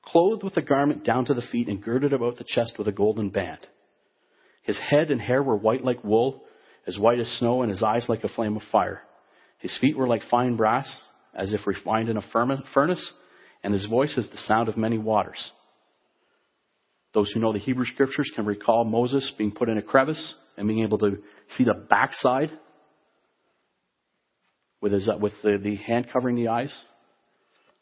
[0.04, 2.91] clothed with a garment down to the feet and girded about the chest with a
[2.91, 3.60] golden band.
[4.63, 6.43] His head and hair were white like wool,
[6.88, 9.01] as white as snow, and his eyes like a flame of fire.
[9.62, 11.02] His feet were like fine brass,
[11.36, 12.24] as if refined in a
[12.74, 13.13] furnace,
[13.63, 15.52] and his voice is the sound of many waters.
[17.13, 20.67] Those who know the Hebrew scriptures can recall Moses being put in a crevice and
[20.67, 21.17] being able to
[21.56, 22.50] see the backside
[24.82, 26.76] with, his, uh, with the, the hand covering the eyes.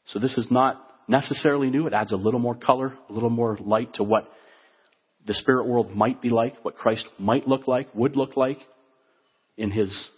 [0.08, 1.88] So this is not necessarily new.
[1.88, 4.30] It adds a little more color, a little more light to what
[5.26, 8.60] the spirit world might be like, what Christ might look like, would look like
[9.58, 10.10] in his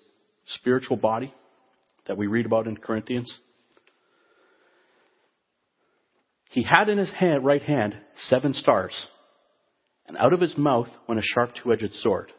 [0.45, 1.34] spiritual body
[2.08, 3.32] that we read about in Corinthians.
[6.50, 9.08] He had in his hand, right hand seven stars,
[10.08, 12.32] and out of his mouth went a sharp two-edged sword.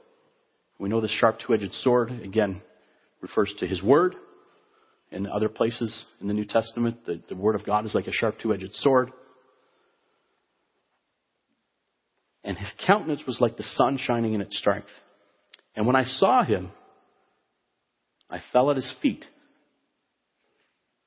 [0.78, 2.60] We know the sharp two-edged sword, again,
[3.20, 4.16] refers to his word.
[5.10, 8.12] In other places in the New Testament, the, the word of God is like a
[8.12, 9.12] sharp two-edged sword.
[12.44, 14.88] And his countenance was like the sun shining in its strength.
[15.76, 16.70] And when I saw him,
[18.28, 19.24] I fell at his feet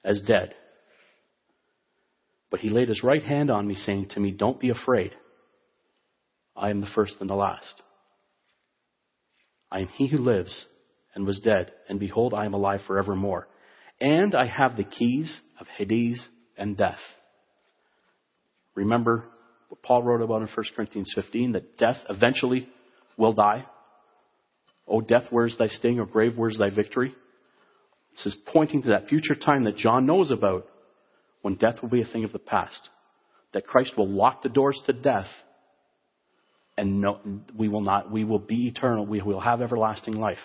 [0.06, 0.54] as dead.
[2.52, 5.12] But he laid his right hand on me, saying to me, Don't be afraid.
[6.56, 7.82] I am the first and the last.
[9.70, 10.66] I am he who lives
[11.14, 13.48] and was dead, and behold, I am alive forevermore.
[14.00, 16.24] And I have the keys of Hades
[16.58, 17.00] and death.
[18.76, 19.26] Remember
[19.70, 22.70] what Paul wrote about in 1 Corinthians 15 that death eventually
[23.18, 23.66] will die.
[24.88, 26.00] O death, where's thy sting?
[26.00, 27.16] O grave, where's thy victory?
[28.16, 30.68] This is pointing to that future time that John knows about
[31.42, 32.90] when death will be a thing of the past.
[33.54, 35.28] That Christ will lock the doors to death
[36.78, 37.20] and no,
[37.58, 39.06] we will not, we will be eternal.
[39.06, 40.38] We will have everlasting life.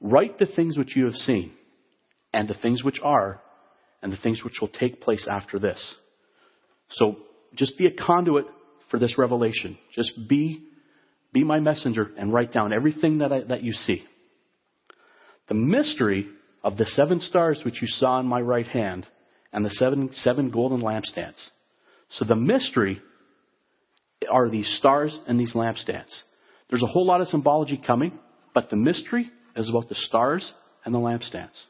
[0.00, 1.52] Write the things which you have seen,
[2.32, 3.40] and the things which are,
[4.02, 5.94] and the things which will take place after this.
[6.90, 7.16] So
[7.54, 8.46] just be a conduit
[8.90, 9.78] for this revelation.
[9.92, 10.64] Just be,
[11.32, 14.04] be my messenger and write down everything that, I, that you see.
[15.48, 16.26] The mystery
[16.62, 19.06] of the seven stars which you saw in my right hand
[19.52, 21.50] and the seven, seven golden lampstands.
[22.10, 23.00] So the mystery
[24.30, 26.14] are these stars and these lampstands.
[26.70, 28.18] There's a whole lot of symbology coming,
[28.54, 30.52] but the mystery is about the stars
[30.84, 31.60] and the lampstands.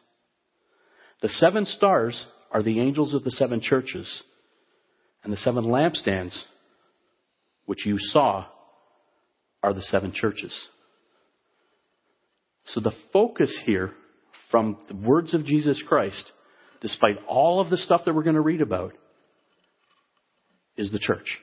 [1.23, 4.23] The seven stars are the angels of the seven churches,
[5.23, 6.39] and the seven lampstands,
[7.67, 8.47] which you saw,
[9.63, 10.55] are the seven churches.
[12.67, 13.93] So the focus here
[14.51, 16.33] from the words of Jesus Christ,
[16.81, 18.93] despite all of the stuff that we're going to read about,
[20.77, 21.39] is the church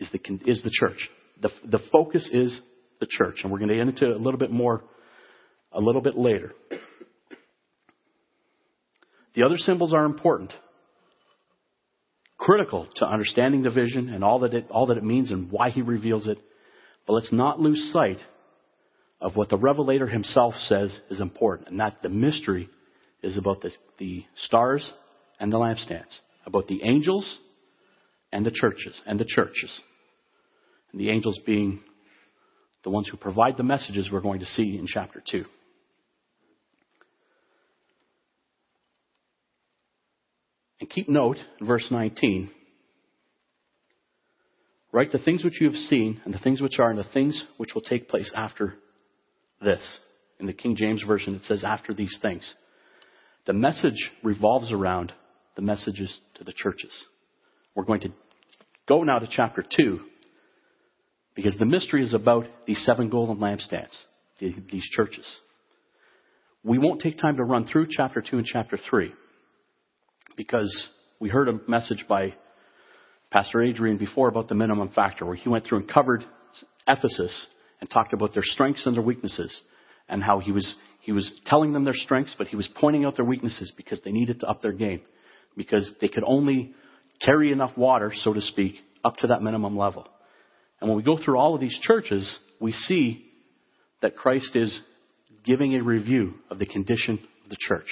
[0.00, 1.08] is the, is the church.
[1.40, 2.60] The, the focus is
[2.98, 3.40] the church.
[3.42, 4.82] And we're going to get into a little bit more
[5.72, 6.52] a little bit later.
[9.34, 10.52] The other symbols are important,
[12.36, 15.70] critical to understanding the vision and all that it, all that it means and why
[15.70, 16.38] he reveals it.
[17.06, 18.16] But let's not lose sight
[19.20, 22.68] of what the revelator himself says is important, and that the mystery
[23.22, 24.92] is about the, the stars
[25.38, 27.38] and the lampstands, about the angels
[28.32, 29.80] and the churches and the churches
[30.92, 31.80] and the angels being
[32.82, 35.44] the ones who provide the messages we're going to see in chapter 2.
[40.80, 42.50] And keep note in verse 19
[44.92, 47.44] write the things which you have seen, and the things which are, and the things
[47.58, 48.74] which will take place after
[49.60, 50.00] this.
[50.38, 52.54] In the King James Version, it says, after these things.
[53.46, 55.12] The message revolves around
[55.56, 56.92] the messages to the churches.
[57.74, 58.12] We're going to
[58.88, 60.00] go now to chapter 2
[61.34, 63.96] because the mystery is about these seven golden lampstands,
[64.38, 65.26] these churches.
[66.64, 69.12] We won't take time to run through chapter 2 and chapter 3
[70.36, 72.34] because we heard a message by
[73.30, 76.24] Pastor Adrian before about the minimum factor where he went through and covered
[76.88, 77.46] Ephesus
[77.80, 79.60] and talked about their strengths and their weaknesses
[80.08, 83.16] and how he was, he was telling them their strengths, but he was pointing out
[83.16, 85.00] their weaknesses because they needed to up their game
[85.56, 86.74] because they could only
[87.20, 90.06] carry enough water, so to speak, up to that minimum level.
[90.80, 93.26] And when we go through all of these churches, we see
[94.02, 94.80] that Christ is
[95.44, 97.88] giving a review of the condition of the church.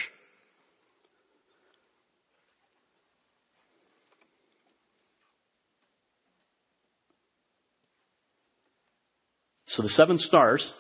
[9.69, 10.73] So the seven stars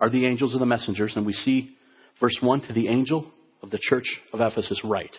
[0.00, 1.76] are the angels of the messengers, and we see
[2.20, 3.30] verse 1 to the angel
[3.62, 5.14] of the church of Ephesus, right.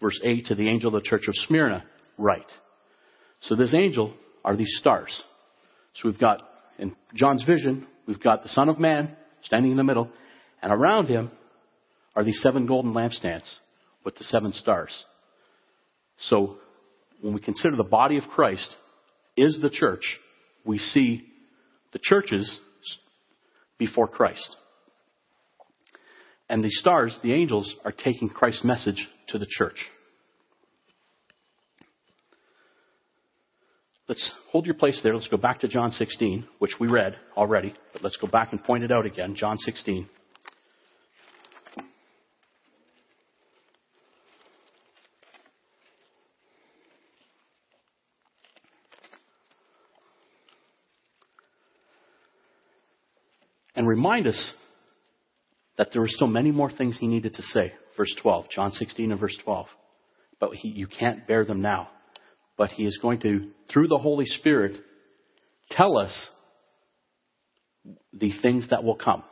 [0.00, 1.84] Verse 8 to the angel of the church of Smyrna,
[2.16, 2.46] right.
[3.42, 4.14] So this angel
[4.44, 5.22] are these stars.
[5.94, 6.42] So we've got,
[6.78, 10.10] in John's vision, we've got the Son of Man standing in the middle,
[10.62, 11.30] and around him
[12.14, 13.52] are these seven golden lampstands
[14.04, 15.04] with the seven stars.
[16.18, 16.58] So
[17.20, 18.76] when we consider the body of Christ
[19.36, 20.18] is the church,
[20.64, 21.26] we see
[21.92, 22.60] the churches
[23.78, 24.56] before Christ.
[26.48, 29.86] And the stars, the angels, are taking Christ's message to the church.
[34.08, 35.14] Let's hold your place there.
[35.14, 38.62] Let's go back to John 16, which we read already, but let's go back and
[38.62, 39.36] point it out again.
[39.36, 40.08] John 16.
[53.76, 54.54] And remind us
[55.76, 57.74] that there were still many more things he needed to say.
[57.98, 59.66] Verse 12, John 16 and verse 12.
[60.40, 61.90] but he, you can't bear them now.
[62.56, 64.80] But he is going to, through the Holy Spirit,
[65.70, 66.30] tell us
[68.14, 69.22] the things that will come.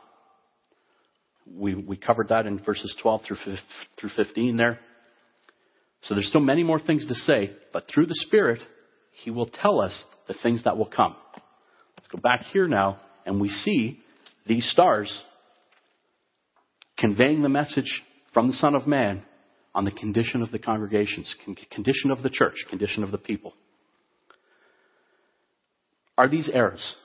[1.51, 3.37] We, we covered that in verses 12 through,
[3.99, 4.79] through 15 there.
[6.01, 8.59] So there's still many more things to say, but through the Spirit,
[9.23, 11.15] He will tell us the things that will come.
[11.97, 14.03] Let's go back here now, and we see
[14.49, 15.23] these stars
[16.97, 18.01] conveying the message
[18.33, 19.23] from the Son of Man
[19.73, 21.33] on the condition of the congregations,
[21.71, 23.53] condition of the church, condition of the people.
[26.17, 26.95] Are these eras?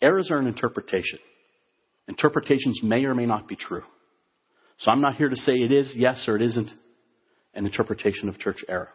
[0.00, 1.18] Eras are an interpretation.
[2.06, 3.82] Interpretations may or may not be true.
[4.78, 6.70] So I'm not here to say it is yes or it isn't
[7.54, 8.88] an interpretation of church era.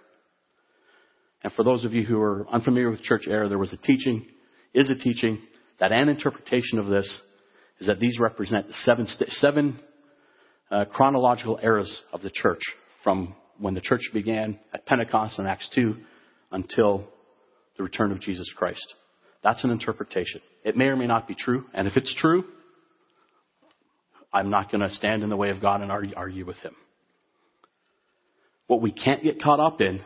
[1.44, 4.26] And for those of you who are unfamiliar with church era, there was a teaching,
[4.74, 5.40] is a teaching,
[5.80, 7.22] that an interpretation of this
[7.80, 9.80] is that these represent seven, seven
[10.72, 12.62] uh, chronological eras of the church
[13.04, 15.96] from when the church began at Pentecost in Acts 2
[16.52, 17.08] until
[17.78, 18.96] the return of Jesus Christ.
[19.44, 20.42] That's an interpretation.
[20.64, 22.46] It may or may not be true, and if it's true,
[24.32, 26.76] I'm not going to stand in the way of God and argue with him.
[28.68, 30.02] What we can't get caught up in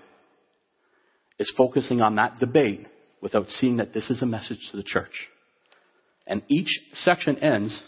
[1.39, 2.87] is focusing on that debate
[3.21, 5.29] without seeing that this is a message to the church.
[6.27, 7.81] And each section ends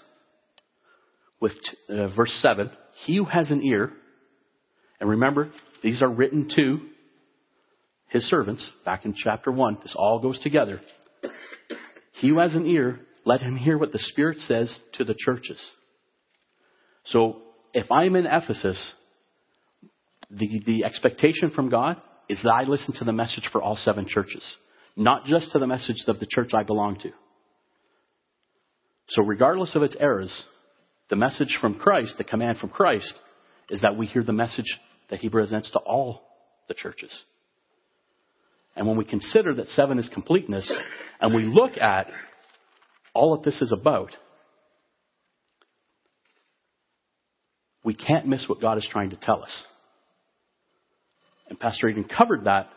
[1.42, 1.54] with
[1.90, 2.72] uh, verse 7
[3.06, 3.92] He who has an ear,
[5.00, 5.52] and remember,
[5.84, 6.80] these are written to
[8.08, 9.80] his servants back in chapter 1.
[9.84, 10.82] This all goes together.
[12.14, 15.62] He who has an ear, let him hear what the Spirit says to the churches.
[17.06, 17.42] So
[17.74, 18.94] if I'm in Ephesus,
[20.30, 24.06] the, the expectation from God is that I listen to the message for all seven
[24.08, 24.44] churches,
[24.96, 27.12] not just to the message of the church I belong to.
[29.10, 30.44] So regardless of its eras,
[31.10, 33.14] the message from Christ, the command from Christ,
[33.70, 34.78] is that we hear the message
[35.10, 36.22] that he presents to all
[36.68, 37.12] the churches.
[38.76, 40.72] And when we consider that seven is completeness,
[41.20, 42.08] and we look at
[43.14, 44.12] all that this is about,
[47.84, 49.66] we can't miss what God is trying to tell us.
[51.50, 52.70] And Pastor Eden covered that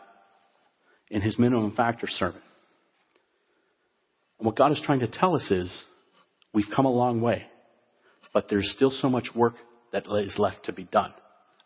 [1.09, 2.41] in his minimum factor sermon.
[4.39, 5.85] And what God is trying to tell us is
[6.53, 7.43] we've come a long way,
[8.33, 9.55] but there's still so much work
[9.91, 11.13] that is left to be done.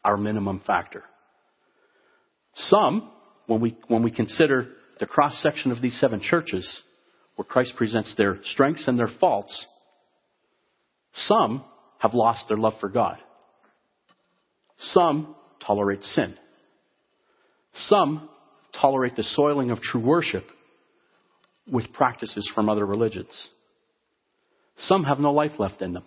[0.03, 1.03] Our minimum factor.
[2.55, 3.11] Some,
[3.45, 4.67] when we, when we consider
[4.99, 6.81] the cross section of these seven churches,
[7.35, 9.67] where Christ presents their strengths and their faults,
[11.13, 11.63] some
[11.99, 13.17] have lost their love for God.
[14.79, 15.35] Some
[15.65, 16.35] tolerate sin.
[17.73, 18.29] Some
[18.79, 20.43] tolerate the soiling of true worship
[21.71, 23.49] with practices from other religions.
[24.77, 26.03] Some have no life left in them.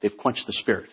[0.00, 0.90] They've quenched the spirit.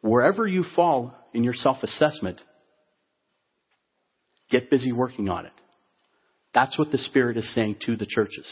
[0.00, 2.40] Wherever you fall in your self assessment,
[4.50, 5.52] get busy working on it.
[6.54, 8.46] That's what the Spirit is saying to the churches.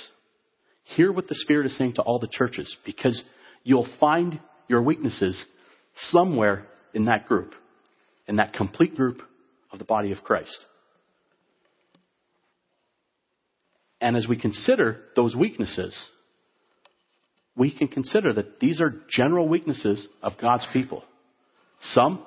[0.84, 3.22] Hear what the Spirit is saying to all the churches because
[3.62, 5.46] you'll find your weaknesses
[5.94, 7.54] somewhere in that group,
[8.26, 9.22] in that complete group
[9.70, 10.58] of the body of Christ.
[14.00, 15.96] And as we consider those weaknesses,
[17.56, 21.04] we can consider that these are general weaknesses of God's people.
[21.80, 22.24] Some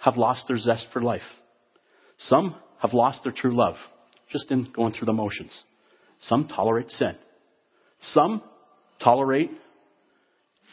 [0.00, 1.22] have lost their zest for life.
[2.18, 3.76] Some have lost their true love,
[4.30, 5.62] just in going through the motions.
[6.20, 7.16] Some tolerate sin.
[8.00, 8.42] Some
[9.02, 9.50] tolerate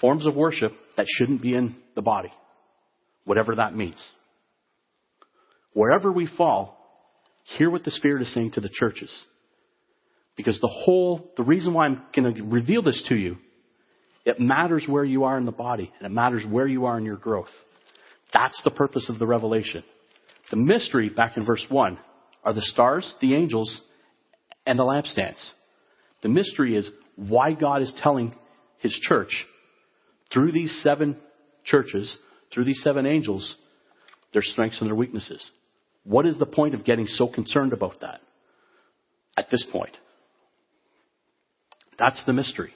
[0.01, 2.31] forms of worship that shouldn't be in the body,
[3.23, 4.03] whatever that means.
[5.73, 6.77] Wherever we fall,
[7.43, 9.11] hear what the Spirit is saying to the churches.
[10.35, 13.37] Because the whole, the reason why I'm going to reveal this to you,
[14.25, 17.05] it matters where you are in the body, and it matters where you are in
[17.05, 17.51] your growth.
[18.33, 19.83] That's the purpose of the revelation.
[20.49, 21.97] The mystery, back in verse 1,
[22.43, 23.81] are the stars, the angels,
[24.65, 25.43] and the lampstands.
[26.21, 28.35] The mystery is why God is telling
[28.79, 29.45] His church
[30.33, 31.17] through these seven
[31.63, 32.17] churches,
[32.53, 33.55] through these seven angels,
[34.33, 35.49] their strengths and their weaknesses.
[36.03, 38.21] What is the point of getting so concerned about that
[39.37, 39.95] at this point?
[41.97, 42.73] That's the mystery.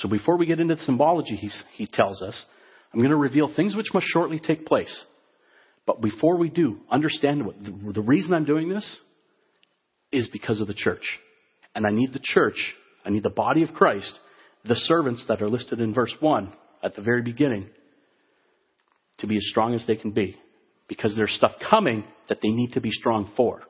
[0.00, 2.44] So before we get into symbology, he tells us,
[2.92, 5.04] I'm going to reveal things which must shortly take place.
[5.86, 8.98] But before we do, understand what the reason I'm doing this
[10.12, 11.18] is because of the church.
[11.74, 12.74] And I need the church,
[13.04, 14.18] I need the body of Christ,
[14.64, 17.68] the servants that are listed in verse 1 at the very beginning,
[19.18, 20.36] to be as strong as they can be
[20.88, 23.62] because there's stuff coming that they need to be strong for.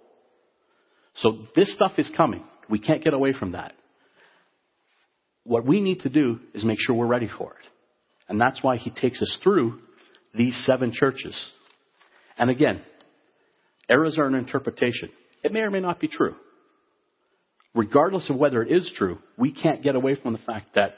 [1.16, 2.44] So this stuff is coming.
[2.68, 3.74] We can't get away from that.
[5.44, 7.66] What we need to do is make sure we're ready for it.
[8.28, 9.80] And that's why he takes us through
[10.34, 11.36] these seven churches.
[12.38, 12.80] And again,
[13.88, 15.10] eras are an interpretation.
[15.42, 16.36] It may or may not be true.
[17.74, 20.94] Regardless of whether it is true, we can't get away from the fact that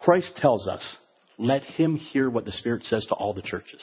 [0.00, 0.96] Christ tells us,
[1.38, 3.80] let him hear what the Spirit says to all the churches.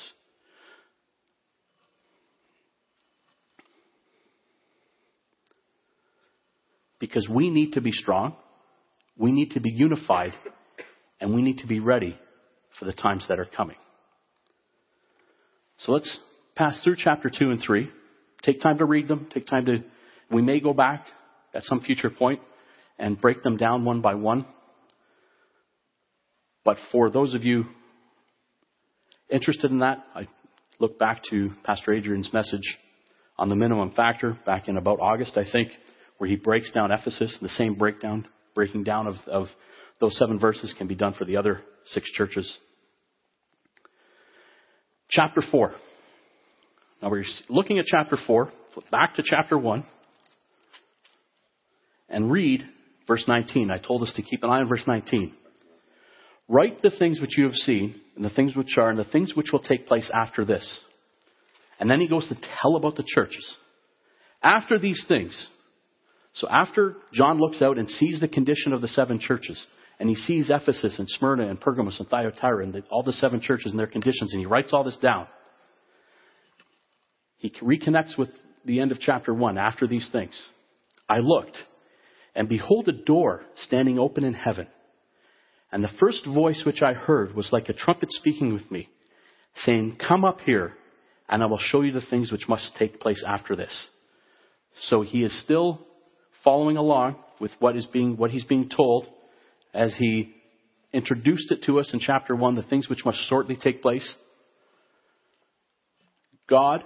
[6.99, 8.35] Because we need to be strong,
[9.19, 10.33] we need to be unified,
[11.19, 12.17] and we need to be ready
[12.79, 13.75] for the times that are coming.
[15.79, 16.19] So let's
[16.55, 17.91] pass through chapter 2 and 3.
[18.43, 19.27] Take time to read them.
[19.31, 19.83] Take time to,
[20.31, 21.05] we may go back
[21.53, 22.39] at some future point
[22.97, 24.45] and break them down one by one.
[26.63, 27.65] But for those of you
[29.29, 30.27] interested in that, I
[30.79, 32.77] look back to Pastor Adrian's message
[33.37, 35.71] on the minimum factor back in about August, I think,
[36.17, 37.37] where he breaks down Ephesus.
[37.41, 38.27] The same breakdown,
[38.59, 39.45] breaking down of, of
[40.01, 42.57] those seven verses can be done for the other six churches.
[45.09, 45.71] Chapter 4.
[47.01, 48.51] Now we're looking at chapter 4.
[48.73, 49.85] Flip back to chapter 1
[52.09, 52.65] and read
[53.07, 53.71] verse 19.
[53.71, 55.33] I told us to keep an eye on verse 19.
[56.49, 59.37] Write the things which you have seen, and the things which are, and the things
[59.37, 60.81] which will take place after this.
[61.79, 63.55] And then he goes to tell about the churches.
[64.43, 65.47] After these things,
[66.33, 69.63] so after John looks out and sees the condition of the seven churches,
[69.99, 73.41] and he sees Ephesus and Smyrna and Pergamos and Thyatira and the, all the seven
[73.41, 75.27] churches and their conditions, and he writes all this down.
[77.37, 78.29] He reconnects with
[78.65, 80.33] the end of chapter 1 after these things.
[81.07, 81.57] I looked,
[82.35, 84.67] and behold, a door standing open in heaven.
[85.71, 88.89] And the first voice which I heard was like a trumpet speaking with me,
[89.55, 90.73] saying, Come up here,
[91.27, 93.87] and I will show you the things which must take place after this.
[94.81, 95.85] So he is still
[96.49, 99.05] following along with what is being, what he's being told
[99.71, 100.33] as he
[100.91, 104.15] introduced it to us in chapter 1, the things which must shortly take place.
[106.49, 106.83] God,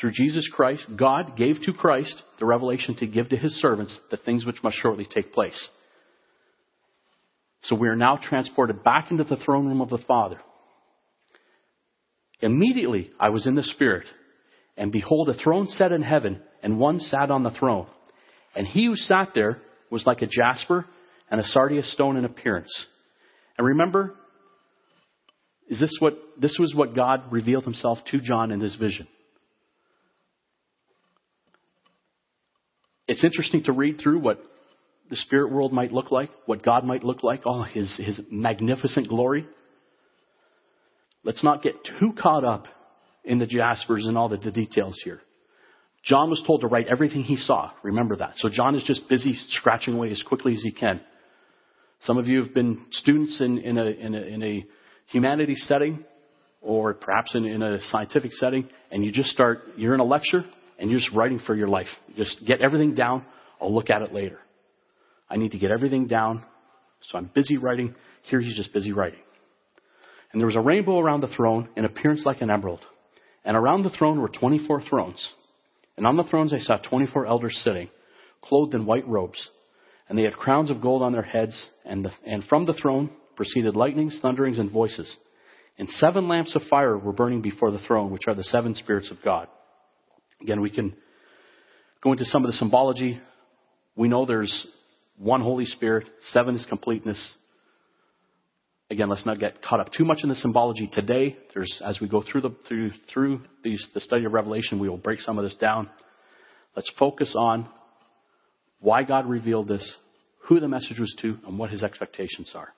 [0.00, 4.16] through Jesus Christ, God gave to Christ the revelation to give to his servants the
[4.16, 5.68] things which must shortly take place.
[7.64, 10.38] So we are now transported back into the throne room of the Father.
[12.40, 14.06] Immediately I was in the Spirit,
[14.78, 17.86] and behold, a throne set in heaven, and one sat on the throne.
[18.54, 19.58] And he who sat there
[19.90, 20.86] was like a jasper
[21.30, 22.86] and a sardius stone in appearance.
[23.56, 24.14] And remember,
[25.68, 29.06] is this what this was what God revealed himself to John in his vision?
[33.06, 34.38] It's interesting to read through what
[35.08, 39.08] the spirit world might look like, what God might look like, all his, his magnificent
[39.08, 39.46] glory.
[41.24, 42.66] Let's not get too caught up
[43.24, 45.20] in the jaspers and all the, the details here.
[46.04, 47.72] John was told to write everything he saw.
[47.82, 48.34] Remember that.
[48.36, 51.00] So John is just busy scratching away as quickly as he can.
[52.00, 54.66] Some of you have been students in, in, a, in, a, in a
[55.06, 56.04] humanities setting
[56.60, 60.44] or perhaps in, in a scientific setting, and you just start, you're in a lecture
[60.78, 61.88] and you're just writing for your life.
[62.16, 63.24] Just get everything down.
[63.60, 64.38] I'll look at it later.
[65.28, 66.44] I need to get everything down.
[67.02, 67.94] So I'm busy writing.
[68.22, 69.20] Here he's just busy writing.
[70.32, 72.80] And there was a rainbow around the throne in appearance like an emerald.
[73.44, 75.32] And around the throne were 24 thrones.
[75.98, 77.90] And on the thrones I saw 24 elders sitting,
[78.40, 79.50] clothed in white robes
[80.08, 83.10] and they had crowns of gold on their heads, and, the, and from the throne
[83.36, 85.16] proceeded lightnings, thunderings, and voices.
[85.78, 89.10] And seven lamps of fire were burning before the throne, which are the seven spirits
[89.10, 89.48] of God.
[90.40, 90.94] Again, we can
[92.02, 93.20] go into some of the symbology.
[93.96, 94.66] We know there's
[95.18, 97.34] one Holy Spirit, seven is completeness.
[98.90, 101.36] Again, let's not get caught up too much in the symbology today.
[101.52, 104.96] There's, as we go through the, through, through these, the study of Revelation, we will
[104.96, 105.90] break some of this down.
[106.74, 107.68] Let's focus on
[108.80, 109.96] why God revealed this,
[110.44, 112.68] who the message was to, and what his expectations are.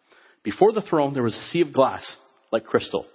[0.42, 2.16] Before the throne, there was a sea of glass,
[2.50, 3.06] like crystal.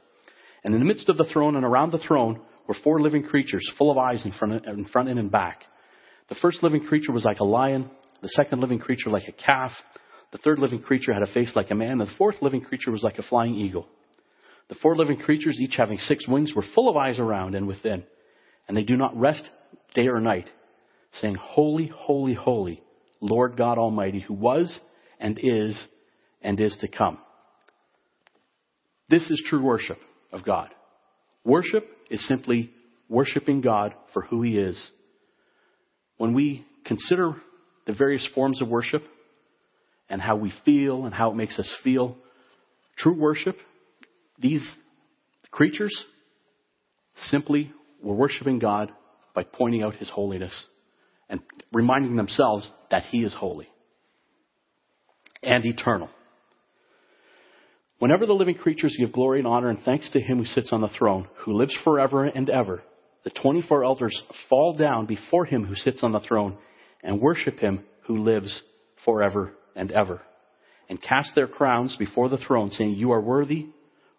[0.64, 3.70] And in the midst of the throne and around the throne were four living creatures,
[3.78, 5.64] full of eyes in front, in front and in back.
[6.30, 7.90] The first living creature was like a lion,
[8.22, 9.72] the second living creature like a calf,
[10.36, 12.92] the third living creature had a face like a man, and the fourth living creature
[12.92, 13.88] was like a flying eagle.
[14.68, 18.04] The four living creatures, each having six wings, were full of eyes around and within,
[18.68, 19.50] and they do not rest
[19.94, 20.50] day or night
[21.22, 22.84] saying, Holy, holy, holy,
[23.22, 24.78] Lord God Almighty, who was
[25.22, 25.88] and is
[26.42, 27.18] and is to come.
[29.08, 30.00] This is true worship
[30.34, 30.68] of God.
[31.46, 32.72] Worship is simply
[33.08, 34.92] worshiping God for who He is.
[36.18, 37.36] When we consider
[37.88, 39.04] the various forms of worship
[40.10, 42.16] and how we feel and how it makes us feel,
[42.98, 43.58] true worship,
[44.40, 44.68] these
[45.52, 46.06] creatures
[47.16, 47.72] simply
[48.04, 48.92] were worshiping God
[49.34, 50.66] by pointing out His holiness
[51.30, 51.42] and
[51.74, 53.68] reminding themselves that He is holy
[55.42, 56.10] and eternal.
[58.00, 60.82] Whenever the living creatures give glory and honor and thanks to Him who sits on
[60.82, 62.84] the throne, who lives forever and ever,
[63.26, 66.58] the 24 elders fall down before him who sits on the throne
[67.04, 68.62] and worship him who lives
[69.04, 70.22] forever and ever,
[70.90, 73.68] and cast their crowns before the throne, saying, You are worthy,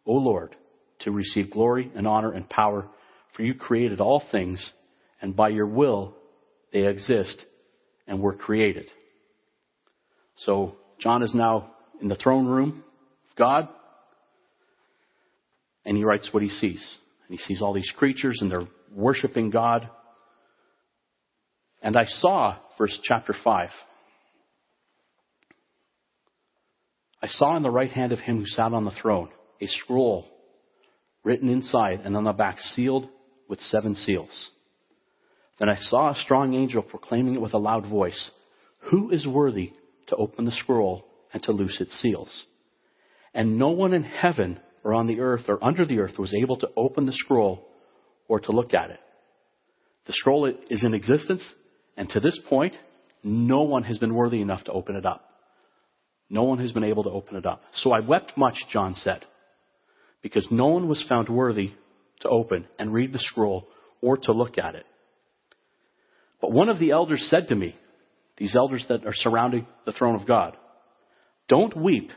[0.04, 0.54] O Lord,
[1.00, 2.86] to receive glory and honor and power,
[3.34, 4.72] for you created all things,
[5.20, 6.14] and by your will
[6.72, 7.44] they exist
[8.06, 8.86] and were created.
[10.38, 12.84] So John is now in the throne room
[13.30, 13.68] of God,
[15.84, 16.98] and he writes what he sees.
[17.28, 19.88] And he sees all these creatures, and they're worshiping God.
[21.82, 23.68] And I saw, verse chapter 5,
[27.26, 30.28] I saw in the right hand of him who sat on the throne a scroll
[31.24, 33.08] written inside and on the back sealed
[33.48, 34.50] with seven seals.
[35.58, 38.30] Then I saw a strong angel proclaiming it with a loud voice,
[38.92, 39.72] Who is worthy
[40.06, 42.44] to open the scroll and to loose its seals?
[43.34, 46.58] And no one in heaven or on the earth or under the earth was able
[46.58, 47.66] to open the scroll
[48.28, 49.00] or to look at it.
[50.06, 51.44] The scroll is in existence,
[51.96, 52.76] and to this point,
[53.24, 55.24] no one has been worthy enough to open it up.
[56.28, 57.62] No one has been able to open it up.
[57.74, 59.24] So I wept much, John said,
[60.22, 61.72] because no one was found worthy
[62.20, 63.68] to open and read the scroll
[64.00, 64.86] or to look at it.
[66.40, 67.76] But one of the elders said to me,
[68.36, 70.56] these elders that are surrounding the throne of God,
[71.48, 72.10] don't weep.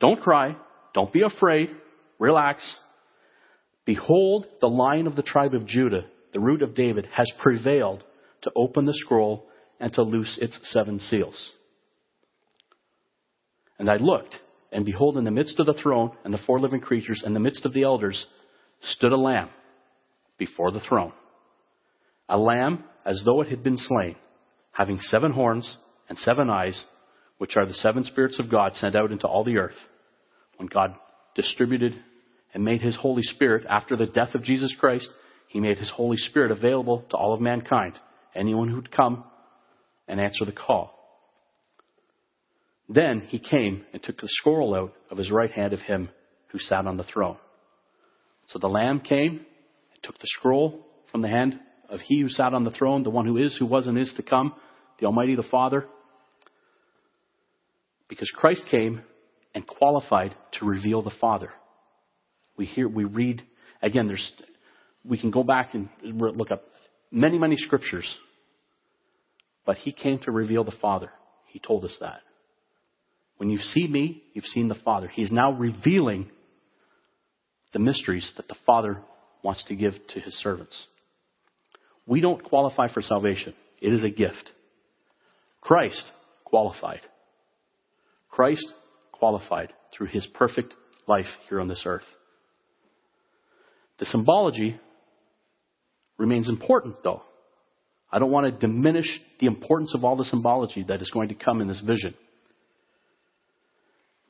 [0.00, 0.56] Don't cry.
[0.94, 1.70] Don't be afraid.
[2.18, 2.78] Relax.
[3.84, 8.04] Behold, the lion of the tribe of Judah, the root of David, has prevailed
[8.42, 9.46] to open the scroll
[9.78, 11.52] and to loose its seven seals.
[13.78, 14.36] And I looked,
[14.72, 17.40] and behold, in the midst of the throne and the four living creatures, and the
[17.40, 18.26] midst of the elders,
[18.82, 19.48] stood a lamb
[20.38, 21.12] before the throne.
[22.28, 24.16] A lamb as though it had been slain,
[24.72, 26.84] having seven horns and seven eyes,
[27.38, 29.76] which are the seven spirits of God sent out into all the earth.
[30.56, 30.94] When God
[31.34, 31.94] distributed
[32.54, 35.08] and made his Holy Spirit after the death of Jesus Christ,
[35.48, 37.94] he made his Holy Spirit available to all of mankind,
[38.34, 39.24] anyone who'd come
[40.08, 40.95] and answer the call.
[42.88, 46.08] Then he came and took the scroll out of his right hand of him
[46.48, 47.36] who sat on the throne.
[48.48, 49.30] So the Lamb came
[49.92, 51.58] and took the scroll from the hand
[51.88, 54.12] of he who sat on the throne, the one who is, who was, and is
[54.16, 54.54] to come,
[55.00, 55.86] the Almighty, the Father.
[58.08, 59.02] Because Christ came
[59.54, 61.50] and qualified to reveal the Father.
[62.56, 63.42] We hear, we read,
[63.82, 64.32] again, there's,
[65.04, 66.62] we can go back and look up
[67.10, 68.16] many, many scriptures.
[69.64, 71.10] But he came to reveal the Father.
[71.46, 72.20] He told us that.
[73.38, 75.08] When you see me, you've seen the Father.
[75.08, 76.30] He is now revealing
[77.72, 79.02] the mysteries that the Father
[79.42, 80.86] wants to give to his servants.
[82.06, 83.54] We don't qualify for salvation.
[83.80, 84.52] It is a gift.
[85.60, 86.04] Christ
[86.44, 87.00] qualified.
[88.30, 88.72] Christ
[89.12, 90.74] qualified through his perfect
[91.06, 92.04] life here on this earth.
[93.98, 94.78] The symbology
[96.18, 97.22] remains important, though.
[98.10, 99.08] I don't want to diminish
[99.40, 102.14] the importance of all the symbology that is going to come in this vision.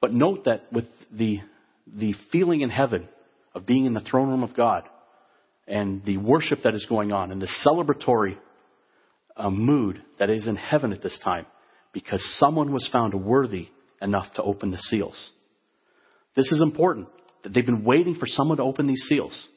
[0.01, 1.41] But note that with the,
[1.87, 3.09] the feeling in heaven
[3.55, 4.89] of being in the throne room of God
[5.67, 8.37] and the worship that is going on and the celebratory
[9.37, 11.47] uh, mood that is in heaven at this time
[11.93, 13.69] because someone was found worthy
[14.01, 15.33] enough to open the seals.
[16.35, 17.09] This is important
[17.43, 19.49] that they've been waiting for someone to open these seals.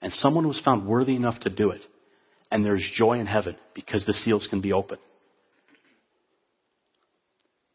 [0.00, 1.80] And someone was found worthy enough to do it.
[2.50, 4.98] And there's joy in heaven because the seals can be open.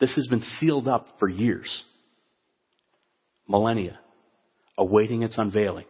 [0.01, 1.83] This has been sealed up for years,
[3.47, 3.99] millennia,
[4.75, 5.85] awaiting its unveiling.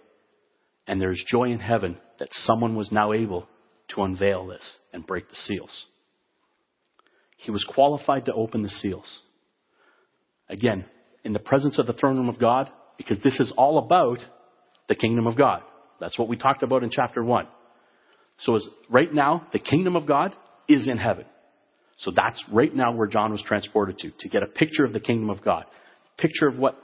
[0.86, 3.48] And there's joy in heaven that someone was now able
[3.96, 5.86] to unveil this and break the seals.
[7.38, 9.22] He was qualified to open the seals.
[10.50, 10.84] Again,
[11.24, 14.20] in the presence of the throne room of God, because this is all about
[14.90, 15.62] the kingdom of God.
[16.02, 17.48] That's what we talked about in chapter 1.
[18.40, 18.60] So
[18.90, 20.36] right now, the kingdom of God
[20.68, 21.26] is in heaven.
[22.02, 25.00] So that's right now where John was transported to, to get a picture of the
[25.00, 25.66] kingdom of God.
[26.18, 26.78] Picture of what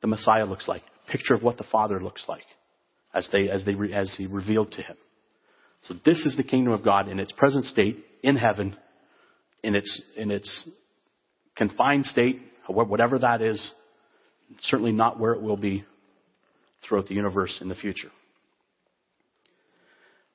[0.00, 0.82] the Messiah looks like.
[1.10, 2.44] Picture of what the Father looks like
[3.12, 4.96] as they, as they, as he revealed to him.
[5.88, 8.76] So this is the kingdom of God in its present state in heaven,
[9.62, 10.68] in its, in its
[11.56, 13.72] confined state, whatever that is,
[14.60, 15.84] certainly not where it will be
[16.86, 18.10] throughout the universe in the future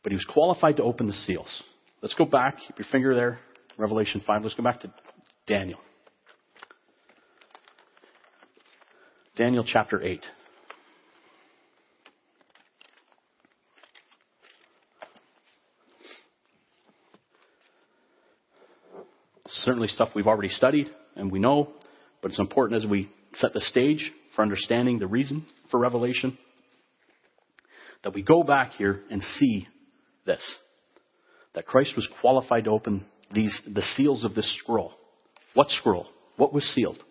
[0.05, 1.63] but he was qualified to open the seals.
[1.99, 2.59] Let's go back.
[2.59, 3.39] Keep your finger there.
[3.78, 4.43] Revelation 5.
[4.43, 4.93] Let's go back to
[5.47, 5.80] Daniel.
[9.36, 10.26] Daniel chapter 8.
[19.47, 21.69] Certainly stuff we've already studied and we know,
[22.21, 26.38] but it's important as we set the stage for understanding the reason for revelation.
[28.05, 29.67] that we go back here and see
[30.26, 30.55] this.
[31.55, 34.93] That Christ was qualified to open these, the seals of this scroll.
[35.53, 36.07] What scroll?
[36.38, 37.03] What was sealed?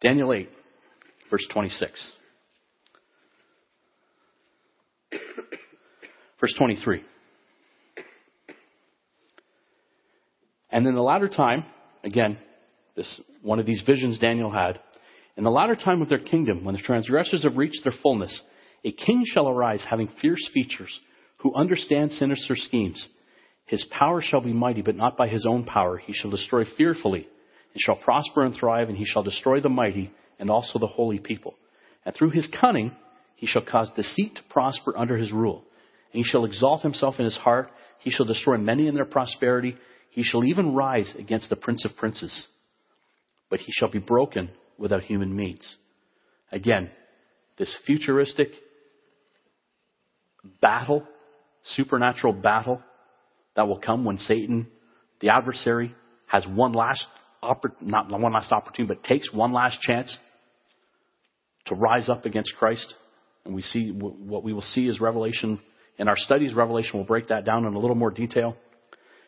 [0.00, 0.48] Daniel 8,
[1.30, 2.12] verse 26.
[6.40, 7.02] Verse 23.
[10.70, 11.64] And in the latter time,
[12.02, 12.36] again,
[12.96, 14.80] this one of these visions Daniel had,
[15.36, 18.42] in the latter time of their kingdom, when the transgressors have reached their fullness,
[18.84, 21.00] a king shall arise having fierce features,
[21.38, 23.08] who understands sinister schemes.
[23.66, 25.96] His power shall be mighty, but not by his own power.
[25.96, 27.26] He shall destroy fearfully,
[27.72, 31.18] and shall prosper and thrive, and he shall destroy the mighty, and also the holy
[31.18, 31.54] people.
[32.04, 32.92] And through his cunning,
[33.36, 35.64] he shall cause deceit to prosper under his rule.
[36.12, 37.70] And he shall exalt himself in his heart.
[38.00, 39.76] He shall destroy many in their prosperity
[40.14, 42.46] he shall even rise against the prince of princes,
[43.50, 44.48] but he shall be broken
[44.78, 45.76] without human means.
[46.52, 46.88] Again,
[47.58, 48.50] this futuristic
[50.62, 51.04] battle,
[51.64, 52.80] supernatural battle
[53.56, 54.66] that will come when Satan,
[55.20, 55.94] the adversary,
[56.26, 57.06] has one last
[57.80, 60.18] not one last opportunity, but takes one last chance
[61.66, 62.94] to rise up against Christ.
[63.44, 65.60] And we see what we will see is Revelation
[65.98, 66.54] in our studies.
[66.54, 68.56] Revelation will break that down in a little more detail.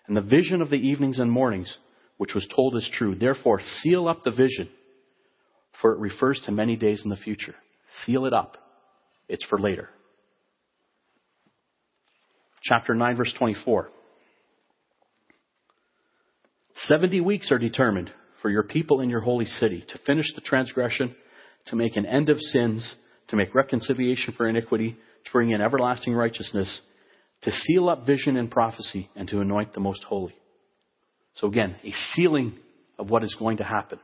[0.06, 1.76] And the vision of the evenings and mornings,
[2.16, 3.14] which was told is true.
[3.14, 4.70] Therefore, seal up the vision,
[5.80, 7.54] for it refers to many days in the future.
[8.04, 8.56] Seal it up.
[9.28, 9.90] It's for later.
[12.62, 13.90] Chapter 9, verse 24.
[16.76, 18.12] Seventy weeks are determined
[18.42, 21.14] for your people in your holy city to finish the transgression,
[21.66, 22.96] to make an end of sins,
[23.28, 26.82] to make reconciliation for iniquity, to bring in everlasting righteousness
[27.42, 30.34] to seal up vision and prophecy, and to anoint the most holy.
[31.34, 32.58] So again, a sealing
[32.98, 34.00] of what is going to happen.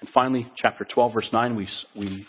[0.00, 2.26] And finally, chapter 12, verse 9, we, we,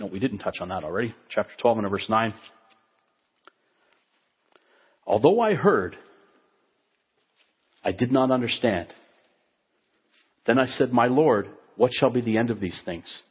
[0.00, 1.14] no, we didn't touch on that already.
[1.28, 2.34] Chapter 12 and verse 9.
[5.06, 5.96] Although I heard,
[7.84, 8.88] I did not understand.
[10.46, 13.22] Then I said, My Lord, what shall be the end of these things?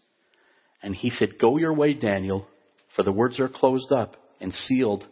[0.82, 2.48] And he said, Go your way, Daniel,
[2.96, 5.06] for the words are closed up and sealed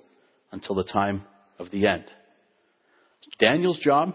[0.51, 1.23] until the time
[1.57, 2.05] of the end.
[3.39, 4.13] Daniel's job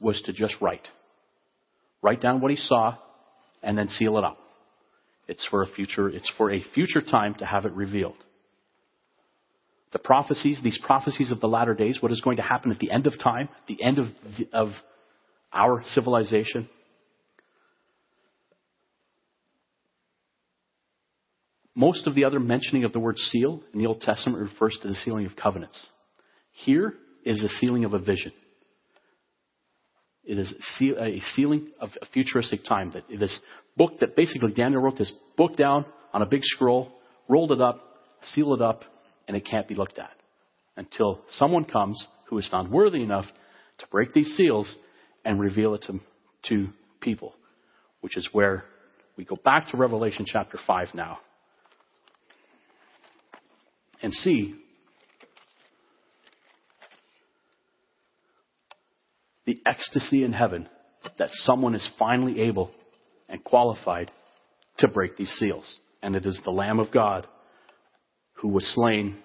[0.00, 0.88] was to just write.
[2.02, 2.96] Write down what he saw
[3.62, 4.38] and then seal it up.
[5.26, 8.16] It's for a future, it's for a future time to have it revealed.
[9.92, 12.90] The prophecies, these prophecies of the latter days, what is going to happen at the
[12.90, 14.06] end of time, the end of,
[14.52, 14.68] of
[15.52, 16.68] our civilization,
[21.78, 24.88] Most of the other mentioning of the word seal in the Old Testament refers to
[24.88, 25.86] the sealing of covenants.
[26.50, 26.92] Here
[27.24, 28.32] is the sealing of a vision.
[30.24, 30.52] It is
[30.98, 32.90] a sealing of a futuristic time.
[32.90, 33.38] That this
[33.76, 36.90] book that basically Daniel wrote this book down on a big scroll,
[37.28, 37.80] rolled it up,
[38.22, 38.82] sealed it up,
[39.28, 40.10] and it can't be looked at
[40.76, 43.26] until someone comes who is found worthy enough
[43.78, 44.74] to break these seals
[45.24, 46.00] and reveal it to,
[46.48, 46.68] to
[47.00, 47.34] people,
[48.00, 48.64] which is where
[49.16, 51.18] we go back to Revelation chapter 5 now
[54.02, 54.54] and see
[59.44, 60.68] the ecstasy in heaven
[61.18, 62.70] that someone is finally able
[63.28, 64.10] and qualified
[64.78, 65.78] to break these seals.
[66.02, 67.26] And it is the Lamb of God
[68.40, 69.16] who was slain,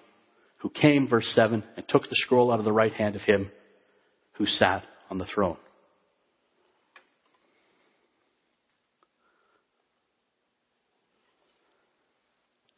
[0.58, 3.50] who came, verse 7, and took the scroll out of the right hand of him
[4.32, 5.56] who sat on the throne.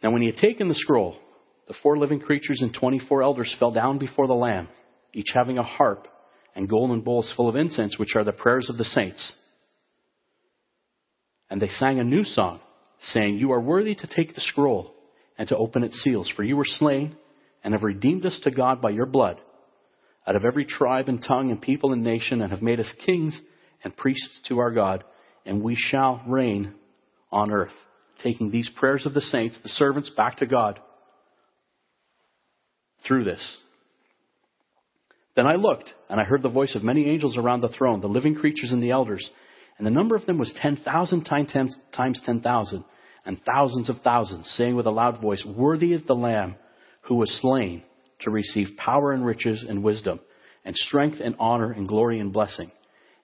[0.03, 1.16] Now, when he had taken the scroll,
[1.66, 4.68] the four living creatures and 24 elders fell down before the Lamb,
[5.12, 6.07] each having a harp
[6.55, 9.37] and golden bowls full of incense, which are the prayers of the saints.
[11.51, 12.61] And they sang a new song,
[13.01, 14.95] saying, You are worthy to take the scroll
[15.39, 17.16] and to open its seals, for you were slain
[17.62, 19.39] and have redeemed us to God by your blood.
[20.26, 23.41] Out of every tribe and tongue and people and nation, and have made us kings
[23.84, 25.05] and priests to our God,
[25.45, 26.74] and we shall reign
[27.30, 27.72] on earth,
[28.22, 30.80] taking these prayers of the saints, the servants, back to God
[33.07, 33.59] through this.
[35.37, 38.07] Then I looked, and I heard the voice of many angels around the throne, the
[38.07, 39.28] living creatures and the elders,
[39.78, 42.84] and the number of them was 10,000 times 10,000,
[43.27, 46.55] and thousands of thousands, saying with a loud voice, Worthy is the Lamb
[47.03, 47.83] who was slain
[48.20, 50.20] to receive power and riches and wisdom,
[50.64, 52.70] and strength and honor and glory and blessing.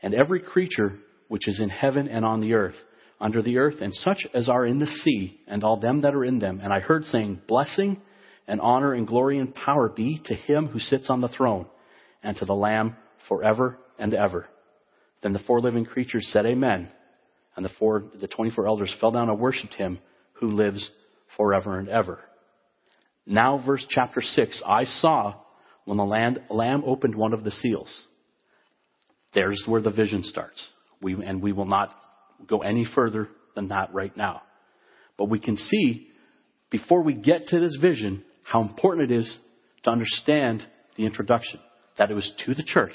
[0.03, 0.99] And every creature
[1.29, 2.75] which is in heaven and on the earth,
[3.21, 6.25] under the earth, and such as are in the sea, and all them that are
[6.25, 6.61] in them.
[6.63, 8.03] And I heard saying, Blessing
[8.49, 11.67] and honor and glory and power be to him who sits on the throne
[12.23, 12.97] and to the Lamb
[13.29, 14.47] forever and ever.
[15.23, 16.89] Then the four living creatures said, Amen.
[17.57, 19.99] And the four, the 24 elders fell down and worshiped him
[20.35, 20.91] who lives
[21.37, 22.19] forever and ever.
[23.27, 25.35] Now, verse chapter 6 I saw
[25.85, 28.07] when the land, lamb opened one of the seals.
[29.35, 30.67] There's where the vision starts.
[31.01, 31.95] We, and we will not
[32.47, 34.43] go any further than that right now.
[35.17, 36.09] But we can see,
[36.71, 39.39] before we get to this vision, how important it is
[39.85, 41.61] to understand the introduction.
[41.99, 42.95] That it was to the church.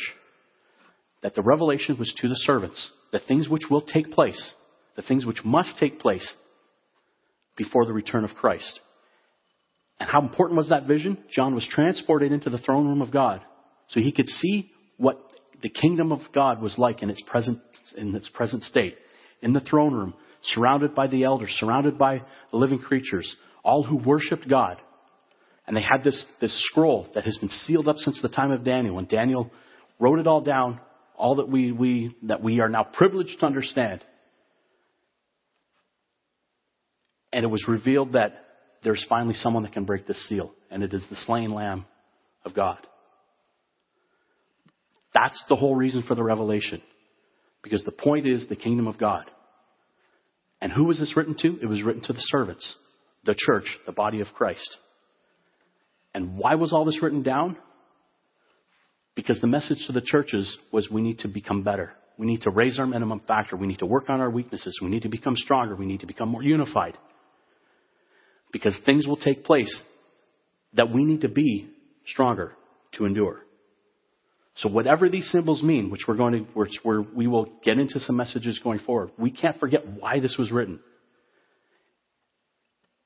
[1.24, 2.92] That the revelation was to the servants.
[3.12, 4.54] The things which will take place.
[4.96, 6.36] The things which must take place
[7.56, 8.80] before the return of Christ.
[10.00, 11.18] And how important was that vision?
[11.30, 13.42] John was transported into the throne room of God
[13.90, 15.18] so he could see what
[15.62, 17.60] the kingdom of God was like in its present,
[17.96, 18.96] in its present state.
[19.42, 23.98] In the throne room, surrounded by the elders, surrounded by the living creatures, all who
[23.98, 24.78] worshiped God.
[25.66, 28.64] And they had this, this scroll that has been sealed up since the time of
[28.64, 29.00] Daniel.
[29.00, 29.52] And Daniel
[30.00, 30.80] wrote it all down,
[31.18, 34.04] all that we, we, that we are now privileged to understand.
[37.34, 38.46] And it was revealed that
[38.84, 41.86] there's finally someone that can break this seal, and it is the slain Lamb
[42.46, 42.78] of God.
[45.14, 46.82] That's the whole reason for the revelation.
[47.64, 49.30] Because the point is the kingdom of God.
[50.62, 51.60] And who was this written to?
[51.62, 52.76] It was written to the servants,
[53.26, 54.78] the church, the body of Christ.
[56.14, 57.58] And why was all this written down?
[59.18, 61.92] Because the message to the churches was we need to become better.
[62.18, 63.58] We need to raise our minimum factor.
[63.58, 64.80] We need to work on our weaknesses.
[64.82, 65.76] We need to become stronger.
[65.76, 66.98] We need to become more unified
[68.52, 69.84] because things will take place
[70.74, 71.68] that we need to be
[72.06, 72.54] stronger
[72.94, 73.42] to endure.
[74.58, 78.18] So whatever these symbols mean, which we're going to, which we will get into some
[78.18, 80.80] messages going forward, we can't forget why this was written.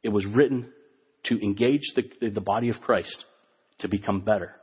[0.03, 0.71] It was written
[1.25, 3.25] to engage the, the body of Christ
[3.79, 4.55] to become better,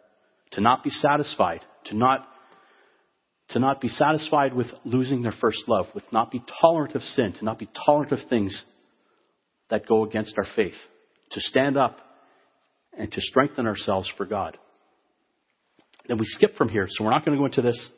[0.53, 2.26] to not be satisfied, to not,
[3.51, 7.34] to not be satisfied with losing their first love, with not be tolerant of sin,
[7.38, 8.64] to not be tolerant of things
[9.70, 10.76] that go against our faith,
[11.32, 11.99] to stand up
[12.96, 14.57] and to strengthen ourselves for God.
[16.09, 17.90] Then we skip from here, so we're not going to go into this.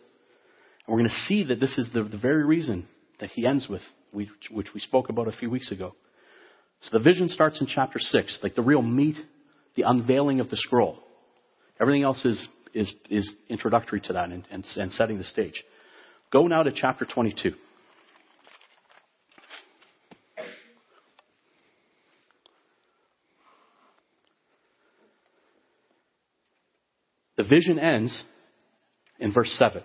[0.86, 2.88] And we're going to see that this is the, the very reason
[3.20, 3.82] that he ends with,
[4.12, 5.94] which, which we spoke about a few weeks ago.
[6.82, 9.16] So the vision starts in chapter 6, like the real meat,
[9.76, 11.02] the unveiling of the scroll.
[11.80, 15.64] Everything else is, is, is introductory to that and, and, and setting the stage.
[16.30, 17.52] Go now to chapter 22.
[27.36, 28.22] The vision ends
[29.18, 29.82] in verse 7.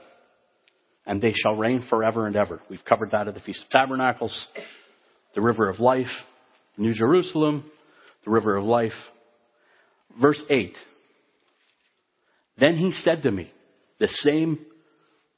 [1.06, 2.62] And they shall reign forever and ever.
[2.70, 4.48] We've covered that at the Feast of Tabernacles,
[5.36, 6.12] the river of life,
[6.78, 7.64] New Jerusalem,
[8.26, 8.92] the river of life.
[10.20, 10.76] Verse 8.
[12.58, 13.52] Then he said to me,
[14.00, 14.66] the same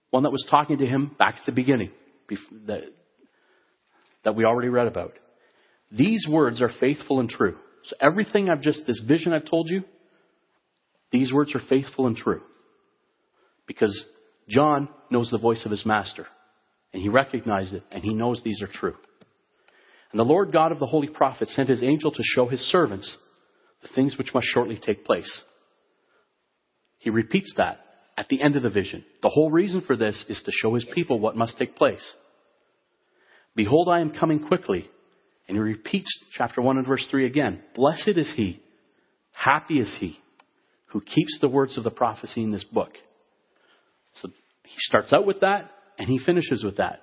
[0.10, 1.92] one that was talking to him back at the beginning,
[2.66, 2.84] that,
[4.36, 5.14] we already read about.
[5.92, 7.56] These words are faithful and true.
[7.86, 9.84] So everything I've just, this vision I've told you,
[11.12, 12.42] these words are faithful and true.
[13.66, 14.06] Because
[14.50, 16.28] John knows the voice of his master.
[16.94, 18.96] And he recognized it, and he knows these are true.
[20.12, 23.18] And the Lord God of the holy prophet sent his angel to show his servants
[23.82, 25.44] the things which must shortly take place.
[27.00, 27.80] He repeats that
[28.18, 29.06] at the end of the vision.
[29.22, 32.14] The whole reason for this is to show his people what must take place.
[33.56, 34.90] Behold, I am coming quickly.
[35.48, 37.62] And he repeats chapter 1 and verse 3 again.
[37.76, 38.62] Blessed is he,
[39.32, 40.18] happy is he
[40.88, 42.92] who keeps the words of the prophecy in this book.
[44.22, 44.30] So
[44.64, 47.02] he starts out with that and he finishes with that.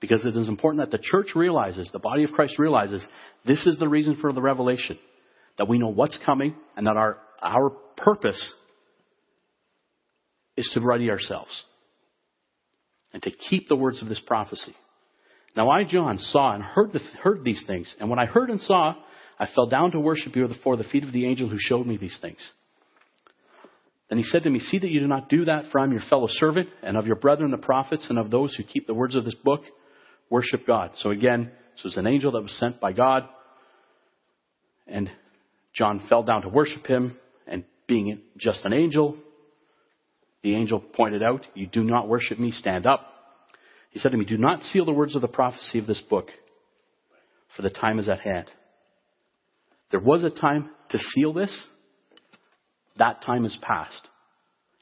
[0.00, 3.06] Because it is important that the church realizes, the body of Christ realizes,
[3.46, 4.98] this is the reason for the revelation.
[5.56, 8.52] That we know what's coming and that our, our purpose
[10.56, 11.64] is to ready ourselves
[13.12, 14.74] and to keep the words of this prophecy.
[15.56, 18.60] Now I, John, saw and heard, the, heard these things, and when I heard and
[18.60, 18.96] saw,
[19.38, 21.96] I fell down to worship you before the feet of the angel who showed me
[21.96, 22.52] these things.
[24.08, 25.92] Then he said to me, See that you do not do that, for I am
[25.92, 28.94] your fellow servant, and of your brethren the prophets, and of those who keep the
[28.94, 29.62] words of this book,
[30.28, 30.92] worship God.
[30.96, 33.28] So again, this was an angel that was sent by God,
[34.86, 35.10] and
[35.74, 39.16] John fell down to worship him, and being just an angel,
[40.44, 43.00] the angel pointed out, You do not worship me, stand up.
[43.90, 46.28] He said to me, Do not seal the words of the prophecy of this book,
[47.56, 48.50] for the time is at hand.
[49.90, 51.66] There was a time to seal this,
[52.98, 54.08] that time is past.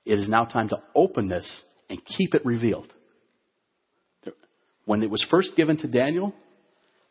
[0.05, 2.93] It is now time to open this and keep it revealed.
[4.85, 6.35] When it was first given to Daniel,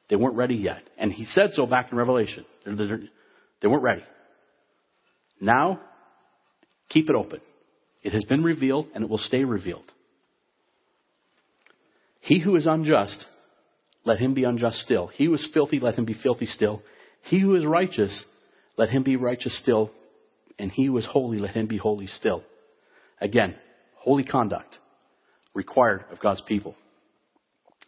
[0.09, 0.83] they weren't ready yet.
[0.97, 2.45] And he said so back in Revelation.
[2.65, 4.03] They were not ready.
[5.39, 5.79] Now,
[6.89, 7.39] keep it open.
[8.03, 9.91] It has been revealed and it will stay revealed.
[12.19, 13.25] He who is unjust,
[14.05, 15.07] let him be unjust still.
[15.07, 16.81] He who is filthy, let him be filthy still.
[17.23, 18.25] He who is righteous,
[18.77, 19.91] let him be righteous still,
[20.57, 22.43] and he who is holy, let him be holy still.
[23.19, 23.55] Again,
[23.95, 24.77] holy conduct
[25.53, 26.75] required of God's people.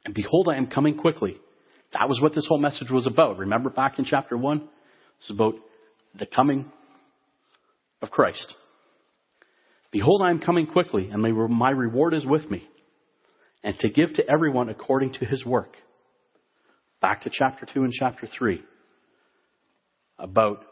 [0.06, 1.38] And behold, I am coming quickly.
[1.94, 3.38] That was what this whole message was about.
[3.38, 4.58] Remember back in chapter 1?
[4.58, 4.64] It
[5.30, 5.56] was about
[6.20, 6.72] the coming
[8.02, 8.56] of Christ.
[9.94, 12.68] Behold, I am coming quickly, and my reward is with me,
[13.64, 15.76] and to give to everyone according to his work.
[17.00, 18.64] Back to chapter 2 and chapter 3
[20.18, 20.64] about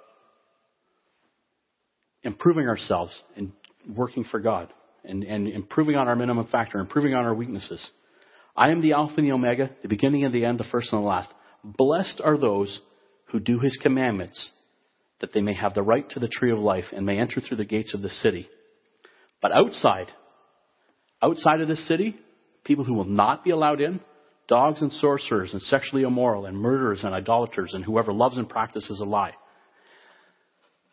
[2.24, 3.52] improving ourselves and
[3.88, 7.92] working for God and, and improving on our minimum factor, improving on our weaknesses.
[8.56, 11.04] I am the Alpha and the Omega, the beginning and the end, the first and
[11.04, 11.30] the last.
[11.64, 12.80] Blessed are those
[13.26, 14.50] who do his commandments,
[15.20, 17.58] that they may have the right to the tree of life and may enter through
[17.58, 18.50] the gates of the city.
[19.42, 20.08] But outside,
[21.22, 22.16] outside of the city,
[22.64, 24.00] people who will not be allowed in,
[24.48, 29.00] dogs and sorcerers and sexually immoral and murderers and idolaters and whoever loves and practices
[29.00, 29.34] a lie.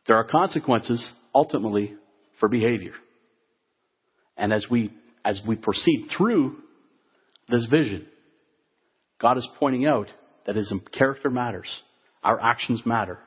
[0.07, 1.95] There are consequences ultimately
[2.41, 2.93] for behavior.
[4.37, 4.93] And as we,
[5.25, 6.57] as we proceed through
[7.49, 8.07] this vision,
[9.21, 10.07] God is pointing out
[10.47, 11.69] that his character matters.
[12.23, 13.19] Our actions matter.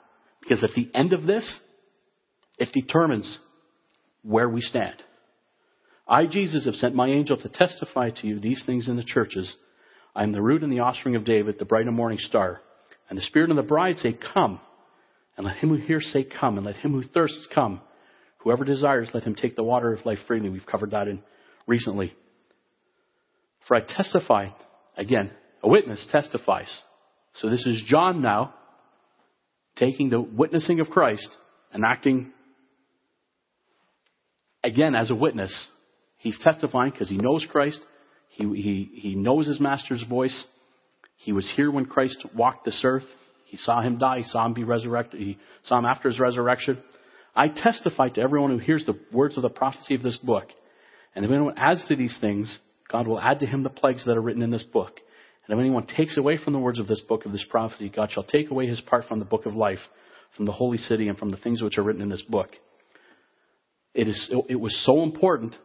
[0.41, 1.59] Because at the end of this,
[2.57, 3.37] it determines
[4.23, 4.95] where we stand.
[6.11, 9.55] I, Jesus, have sent my angel to testify to you these things in the churches.
[10.13, 12.59] I am the root and the offspring of David, the bright and morning star.
[13.09, 14.59] And the Spirit and the bride say, Come.
[15.37, 16.57] And let him who hears say, Come.
[16.57, 17.79] And let him who thirsts come.
[18.39, 20.49] Whoever desires, let him take the water of life freely.
[20.49, 21.21] We've covered that in
[21.65, 22.13] recently.
[23.65, 24.49] For I testify,
[24.97, 25.31] again,
[25.63, 26.77] a witness testifies.
[27.35, 28.53] So this is John now
[29.77, 31.29] taking the witnessing of Christ
[31.71, 32.33] and acting
[34.61, 35.69] again as a witness.
[36.21, 37.79] He's testifying because he knows Christ.
[38.29, 40.45] He, he, he knows his master's voice.
[41.17, 43.07] He was here when Christ walked this earth.
[43.45, 44.19] He saw him die.
[44.19, 45.19] He saw him be resurrected.
[45.19, 46.81] He saw him after his resurrection.
[47.35, 50.45] I testify to everyone who hears the words of the prophecy of this book.
[51.15, 52.59] And if anyone adds to these things,
[52.91, 54.99] God will add to him the plagues that are written in this book.
[55.47, 58.11] And if anyone takes away from the words of this book of this prophecy, God
[58.11, 59.79] shall take away his part from the book of life,
[60.37, 62.49] from the holy city, and from the things which are written in this book.
[63.95, 65.55] It, is, it was so important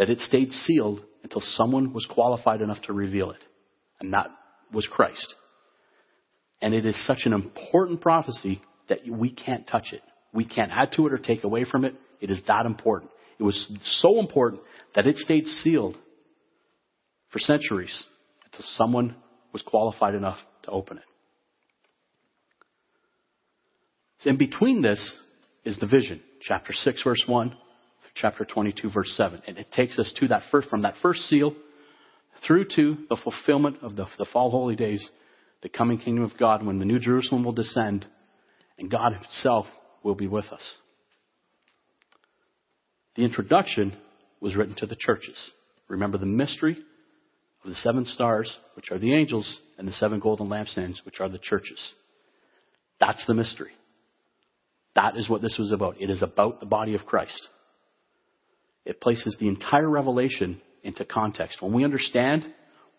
[0.00, 3.44] that it stayed sealed until someone was qualified enough to reveal it.
[4.00, 4.28] And that
[4.72, 5.34] was Christ.
[6.62, 10.00] And it is such an important prophecy that we can't touch it.
[10.32, 11.96] We can't add to it or take away from it.
[12.18, 13.10] It is that important.
[13.38, 13.70] It was
[14.00, 14.62] so important
[14.94, 15.98] that it stayed sealed
[17.28, 18.02] for centuries
[18.46, 19.16] until someone
[19.52, 21.04] was qualified enough to open it.
[24.26, 25.14] In between this
[25.66, 27.54] is the vision, chapter 6, verse 1,
[28.14, 29.42] chapter 22, verse 7.
[29.46, 31.54] And it takes us to that first, from that first seal
[32.46, 35.06] through to the fulfillment of the, the fall holy days,
[35.62, 38.06] the coming kingdom of God, when the new Jerusalem will descend
[38.78, 39.66] and God Himself
[40.02, 40.62] will be with us.
[43.16, 43.96] The introduction
[44.40, 45.36] was written to the churches.
[45.88, 46.78] Remember the mystery
[47.62, 51.28] of the seven stars, which are the angels, and the seven golden lampstands, which are
[51.28, 51.78] the churches.
[52.98, 53.72] That's the mystery.
[54.94, 56.00] That is what this was about.
[56.00, 57.48] It is about the body of Christ.
[58.84, 61.60] It places the entire revelation into context.
[61.60, 62.46] When we understand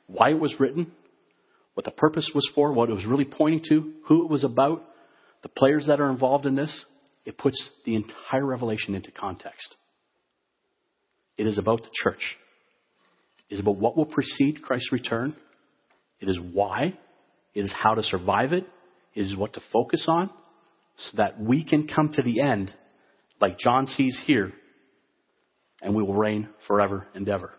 [0.07, 0.91] why it was written,
[1.73, 4.83] what the purpose was for, what it was really pointing to, who it was about,
[5.41, 6.85] the players that are involved in this,
[7.25, 9.75] it puts the entire revelation into context.
[11.37, 12.37] It is about the church.
[13.49, 15.35] It is about what will precede Christ's return.
[16.19, 16.97] It is why.
[17.53, 18.65] It is how to survive it.
[19.15, 20.29] It is what to focus on
[20.97, 22.73] so that we can come to the end
[23.39, 24.53] like John sees here
[25.81, 27.51] and we will reign forever and ever.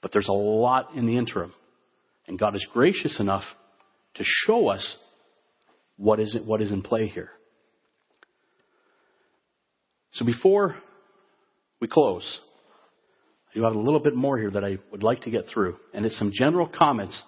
[0.00, 1.52] But there's a lot in the interim.
[2.26, 3.44] And God is gracious enough
[4.14, 4.96] to show us
[5.96, 7.30] what is, what is in play here.
[10.12, 10.76] So before
[11.80, 12.40] we close,
[13.50, 15.76] I do have a little bit more here that I would like to get through,
[15.92, 17.20] and it's some general comments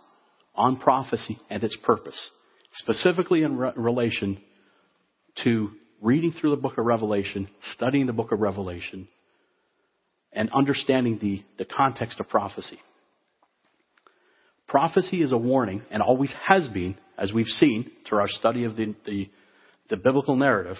[0.54, 2.30] on prophecy and its purpose,
[2.74, 4.38] specifically in re- relation
[5.44, 9.08] to reading through the book of Revelation, studying the book of Revelation,
[10.36, 12.78] and understanding the, the context of prophecy.
[14.68, 18.76] Prophecy is a warning, and always has been, as we've seen through our study of
[18.76, 19.30] the, the,
[19.88, 20.76] the biblical narrative,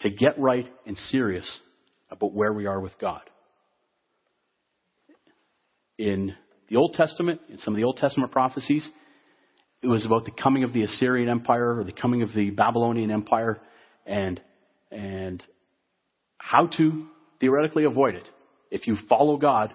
[0.00, 1.60] to get right and serious
[2.10, 3.22] about where we are with God.
[5.98, 6.34] In
[6.68, 8.86] the Old Testament, in some of the Old Testament prophecies,
[9.80, 13.10] it was about the coming of the Assyrian Empire or the coming of the Babylonian
[13.10, 13.58] Empire
[14.04, 14.40] and,
[14.90, 15.42] and
[16.36, 17.06] how to
[17.40, 18.28] theoretically avoid it.
[18.70, 19.74] If you follow God,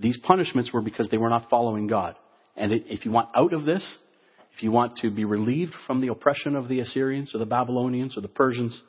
[0.00, 2.16] these punishments were because they were not following God.
[2.56, 3.98] And if you want out of this,
[4.56, 8.16] If you want to be relieved from the oppression of the Assyrians or the Babylonians
[8.16, 8.80] or the Persians,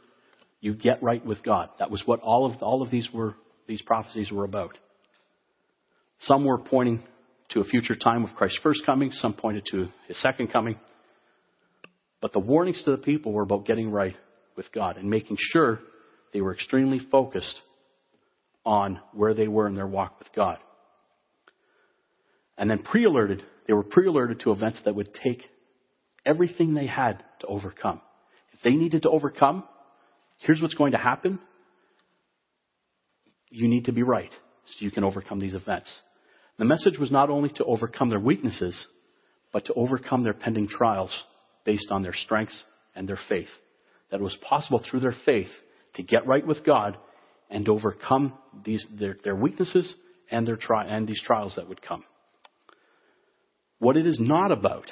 [0.61, 1.69] you get right with God.
[1.79, 3.35] That was what all of, all of these were,
[3.67, 4.77] these prophecies were about.
[6.21, 7.03] Some were pointing
[7.49, 9.11] to a future time of Christ's first coming.
[9.11, 10.77] Some pointed to his second coming.
[12.21, 14.15] But the warnings to the people were about getting right
[14.55, 15.79] with God and making sure
[16.31, 17.61] they were extremely focused
[18.67, 20.57] on where they were in their walk with God.
[22.57, 25.41] And then pre-alerted, they were pre-alerted to events that would take
[26.25, 28.01] everything they had to overcome.
[28.51, 29.63] If they needed to overcome,
[30.39, 31.39] here's what's going to happen.
[33.49, 34.31] You need to be right
[34.65, 35.89] so you can overcome these events.
[36.59, 38.87] The message was not only to overcome their weaknesses,
[39.53, 41.23] but to overcome their pending trials
[41.63, 42.65] based on their strengths
[42.95, 43.47] and their faith.
[44.11, 45.47] That it was possible through their faith
[45.93, 46.97] to get right with God
[47.49, 48.33] and overcome
[48.65, 49.93] these, their, their weaknesses
[50.31, 52.03] and, their tri- and these trials that would come.
[53.79, 54.85] What it is not about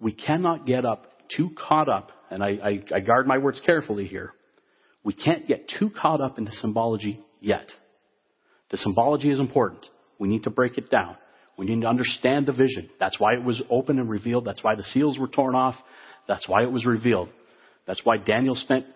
[0.00, 1.06] we cannot get up
[1.36, 4.32] too caught up, and I, I, I guard my words carefully here.
[5.04, 7.70] We can't get too caught up into symbology yet.
[8.70, 9.86] The symbology is important.
[10.18, 11.16] We need to break it down.
[11.56, 12.88] We need to understand the vision.
[12.98, 14.46] That's why it was open and revealed.
[14.46, 15.74] That's why the seals were torn off.
[16.26, 17.28] That's why it was revealed.
[17.86, 18.86] That's why Daniel spent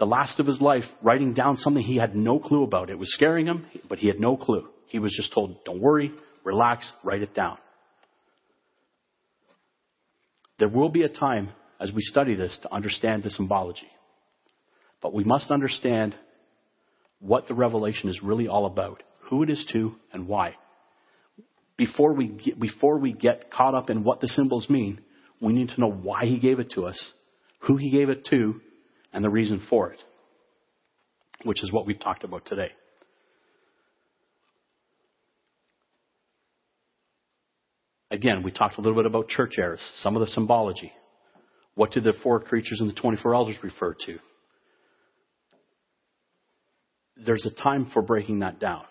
[0.00, 2.88] the last of his life writing down something he had no clue about.
[2.88, 4.66] It was scaring him, but he had no clue.
[4.86, 6.10] He was just told, don't worry,
[6.42, 7.58] relax, write it down.
[10.58, 13.88] There will be a time as we study this to understand the symbology.
[15.02, 16.14] But we must understand
[17.18, 20.56] what the revelation is really all about, who it is to, and why.
[21.76, 25.02] Before we get, before we get caught up in what the symbols mean,
[25.42, 27.12] we need to know why he gave it to us,
[27.60, 28.60] who he gave it to,
[29.12, 30.00] and the reason for it,
[31.44, 32.70] which is what we've talked about today.
[38.10, 40.92] Again, we talked a little bit about church eras, some of the symbology.
[41.74, 44.18] What did the four creatures and the 24 elders refer to?
[47.16, 48.82] There's a time for breaking that down.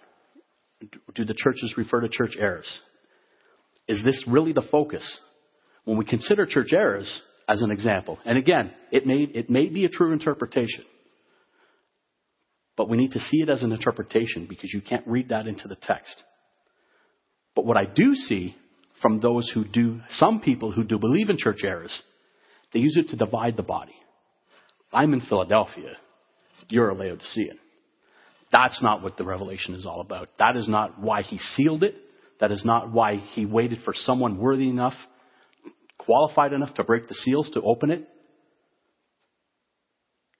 [1.13, 2.81] Do the churches refer to church eras?
[3.87, 5.19] Is this really the focus?
[5.83, 9.83] When we consider church eras as an example, and again, it may, it may be
[9.83, 10.85] a true interpretation,
[12.77, 15.67] but we need to see it as an interpretation because you can't read that into
[15.67, 16.23] the text.
[17.55, 18.55] But what I do see
[19.01, 22.01] from those who do, some people who do believe in church eras,
[22.73, 23.95] They use it to divide the body.
[24.91, 25.97] I'm in Philadelphia.
[26.69, 27.57] You're a Laodicean.
[28.51, 30.29] That's not what the revelation is all about.
[30.39, 31.95] That is not why he sealed it.
[32.39, 34.93] That is not why he waited for someone worthy enough,
[35.99, 38.07] qualified enough to break the seals to open it.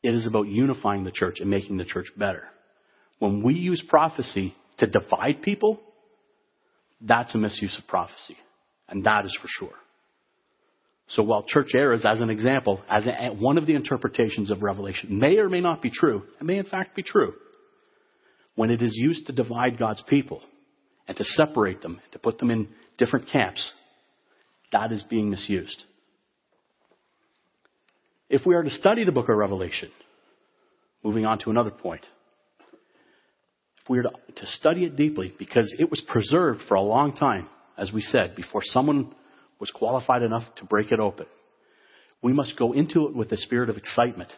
[0.02, 2.44] It is about unifying the church and making the church better.
[3.20, 5.80] When we use prophecy to divide people,
[7.02, 8.38] that's a misuse of prophecy.
[8.88, 9.76] And that is for sure.
[11.10, 15.20] So while church eras, as an example, as a, one of the interpretations of Revelation,
[15.20, 17.34] may or may not be true, it may in fact be true,
[18.56, 20.42] when it is used to divide God's people
[21.08, 23.72] and to separate them, to put them in different camps,
[24.72, 25.84] that is being misused.
[28.30, 29.90] If we are to study the book of Revelation,
[31.04, 32.06] moving on to another point,
[33.82, 37.14] if we are to, to study it deeply, because it was preserved for a long
[37.14, 37.48] time,
[37.78, 39.16] as we said, before someone
[39.60, 41.26] was qualified enough to break it open.
[42.22, 44.30] We must go into it with a spirit of excitement,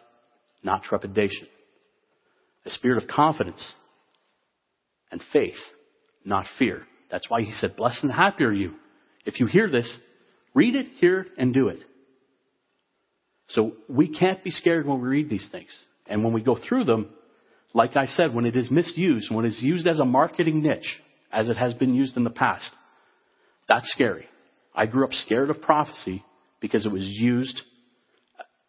[0.62, 1.48] not trepidation.
[2.64, 3.74] A spirit of confidence
[5.10, 5.58] and faith,
[6.24, 6.84] not fear.
[7.10, 8.74] That's why he said, blessed and happy are you.
[9.26, 9.98] If you hear this,
[10.54, 11.80] read it, hear it, and do it.
[13.48, 15.70] So we can't be scared when we read these things.
[16.06, 17.10] And when we go through them,
[17.74, 21.00] like I said, when it is misused, when it is used as a marketing niche,
[21.32, 22.70] as it has been used in the past,
[23.68, 24.26] that's scary.
[24.74, 26.24] I grew up scared of prophecy
[26.60, 27.62] because it was used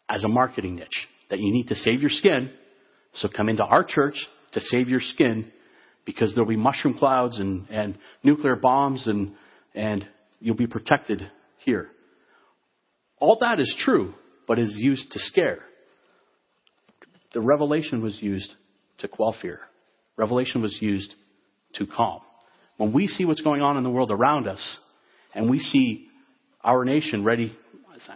[0.08, 1.08] as a marketing niche.
[1.30, 2.50] That you need to save your skin,
[3.14, 4.14] so come into our church
[4.52, 5.50] to save your skin
[6.04, 9.32] because there'll be mushroom clouds and, and nuclear bombs and,
[9.74, 10.06] and
[10.40, 11.30] you'll be protected
[11.64, 11.88] here.
[13.18, 14.14] All that is true,
[14.46, 15.60] but is used to scare.
[17.32, 18.52] The revelation was used
[18.98, 19.60] to quell fear.
[20.16, 21.14] Revelation was used
[21.74, 22.20] to calm.
[22.76, 24.78] When we see what's going on in the world around us,
[25.34, 26.08] and we see
[26.62, 27.56] our nation ready,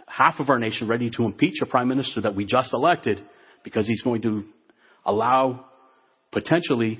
[0.07, 3.23] half of our nation ready to impeach a prime minister that we just elected
[3.63, 4.43] because he's going to
[5.05, 5.65] allow
[6.31, 6.99] potentially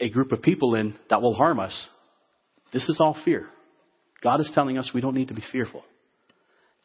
[0.00, 1.88] a group of people in that will harm us.
[2.72, 3.46] This is all fear.
[4.22, 5.84] God is telling us we don't need to be fearful.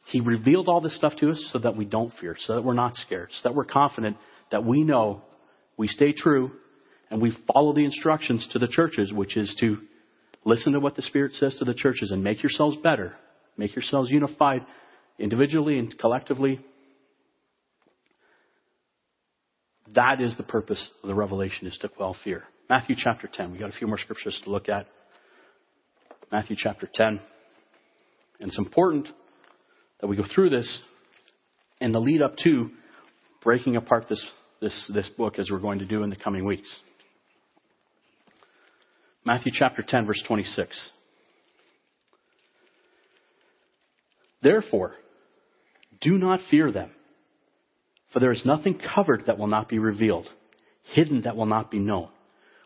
[0.06, 2.74] He revealed all this stuff to us so that we don't fear, so that we're
[2.74, 4.18] not scared, so that we're confident
[4.52, 5.22] that we know
[5.76, 6.52] we stay true
[7.10, 9.78] and we follow the instructions to the churches, which is to
[10.48, 13.14] Listen to what the Spirit says to the churches and make yourselves better.
[13.58, 14.66] Make yourselves unified
[15.20, 16.62] individually and collectively.
[19.94, 22.46] That is the purpose of the revelation is to quell fear.
[22.70, 23.52] Matthew chapter 10.
[23.52, 24.88] We got a few more scriptures to look at.
[26.32, 27.08] Matthew chapter 10.
[28.40, 29.08] And it's important
[30.02, 30.82] that we go through this
[31.80, 32.70] and the lead up to
[33.44, 34.26] breaking apart this,
[34.62, 36.80] this, this book as we're going to do in the coming weeks.
[39.26, 40.92] Matthew chapter 10 verse 26.
[44.42, 44.94] Therefore,
[46.02, 46.92] do not fear them,
[48.14, 50.28] for there is nothing covered that will not be revealed,
[50.94, 52.10] hidden that will not be known.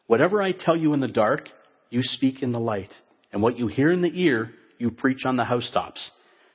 [0.08, 1.48] Whatever I tell you in the dark,
[1.90, 2.92] you speak in the light,
[3.32, 6.12] and what you hear in the ear, you preach on the housetops.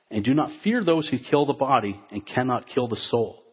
[0.09, 3.43] And do not fear those who kill the body and cannot kill the soul,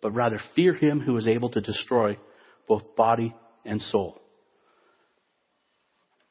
[0.00, 2.18] but rather fear him who is able to destroy
[2.68, 3.34] both body
[3.64, 4.20] and soul.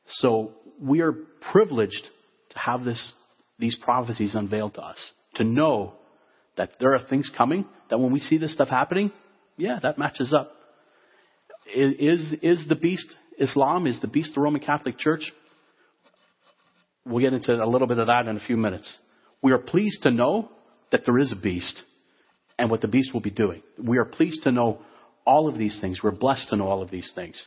[0.08, 1.14] So we are
[1.52, 2.10] privileged
[2.52, 3.12] to have this,
[3.60, 5.94] these prophecies unveiled to us, to know
[6.56, 9.12] that there are things coming that when we see this stuff happening,
[9.58, 10.52] yeah, that matches up.
[11.76, 13.08] Is, is the beast
[13.40, 13.88] Islam?
[13.88, 15.32] Is the beast the Roman Catholic Church?
[17.06, 18.92] We'll get into a little bit of that in a few minutes.
[19.42, 20.50] We are pleased to know
[20.92, 21.84] that there is a beast
[22.58, 23.62] and what the beast will be doing.
[23.78, 24.80] We are pleased to know
[25.26, 26.02] all of these things.
[26.04, 27.44] We're blessed to know all of these things.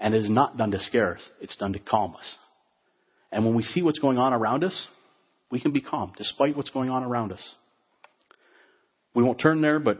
[0.00, 2.36] And it is not done to scare us, it's done to calm us.
[3.30, 4.86] And when we see what's going on around us,
[5.50, 7.54] we can be calm despite what's going on around us.
[9.14, 9.98] We won't turn there, but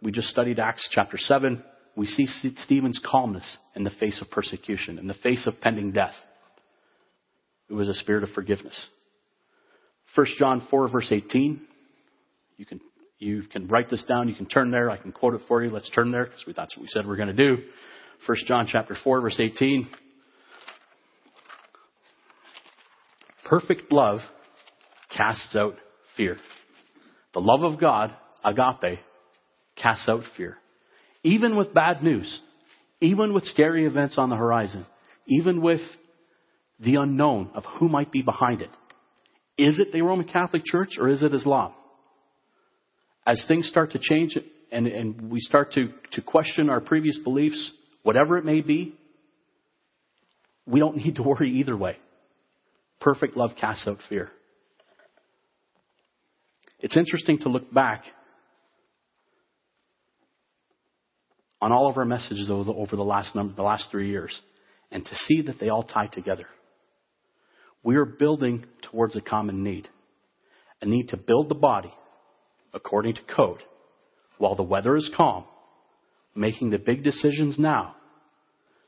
[0.00, 1.62] we just studied Acts chapter 7.
[1.96, 6.14] We see Stephen's calmness in the face of persecution, in the face of pending death.
[7.70, 8.88] It was a spirit of forgiveness.
[10.16, 11.60] 1 John 4 verse 18.
[12.56, 12.80] You can,
[13.18, 14.28] you can write this down.
[14.28, 14.90] You can turn there.
[14.90, 15.70] I can quote it for you.
[15.70, 17.58] Let's turn there because that's what we said we are going to do.
[18.26, 19.88] 1 John chapter 4 verse 18.
[23.48, 24.18] Perfect love
[25.16, 25.74] casts out
[26.16, 26.36] fear.
[27.34, 28.14] The love of God,
[28.44, 28.98] agape,
[29.76, 30.56] casts out fear.
[31.22, 32.40] Even with bad news,
[33.00, 34.86] even with scary events on the horizon,
[35.26, 35.80] even with
[36.80, 38.70] the unknown of who might be behind it.
[39.58, 41.72] Is it the Roman Catholic Church or is it Islam?
[43.26, 44.36] As things start to change
[44.72, 47.70] and, and we start to, to question our previous beliefs,
[48.02, 48.94] whatever it may be,
[50.66, 51.96] we don't need to worry either way.
[53.00, 54.30] Perfect love casts out fear.
[56.78, 58.04] It's interesting to look back
[61.60, 64.38] on all of our messages over the last number, the last three years,
[64.90, 66.46] and to see that they all tie together.
[67.82, 69.88] We are building towards a common need.
[70.82, 71.92] A need to build the body
[72.72, 73.62] according to code
[74.38, 75.44] while the weather is calm,
[76.34, 77.94] making the big decisions now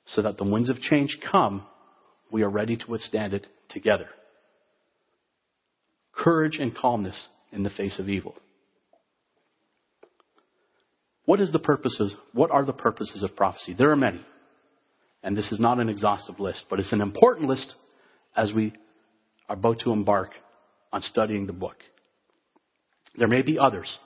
[0.06, 1.62] so that the winds of change come,
[2.30, 4.08] we are ready to withstand it together.
[6.12, 8.34] Courage and calmness in the face of evil.
[11.24, 12.14] What is the purposes?
[12.32, 13.74] What are the purposes of prophecy?
[13.78, 14.20] There are many.
[15.22, 17.74] And this is not an exhaustive list, but it's an important list
[18.36, 18.72] as we
[19.48, 20.30] are about to embark
[20.92, 21.76] on studying the book.
[23.16, 23.98] There may be others,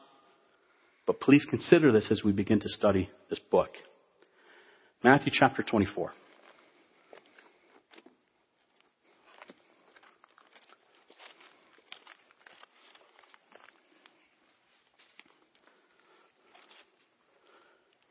[1.06, 3.70] but please consider this as we begin to study this book.
[5.04, 6.12] Matthew chapter 24.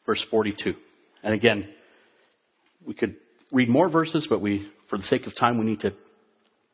[0.05, 0.75] Verse 42.
[1.23, 1.67] And again,
[2.85, 3.15] we could
[3.51, 5.93] read more verses, but we, for the sake of time, we need to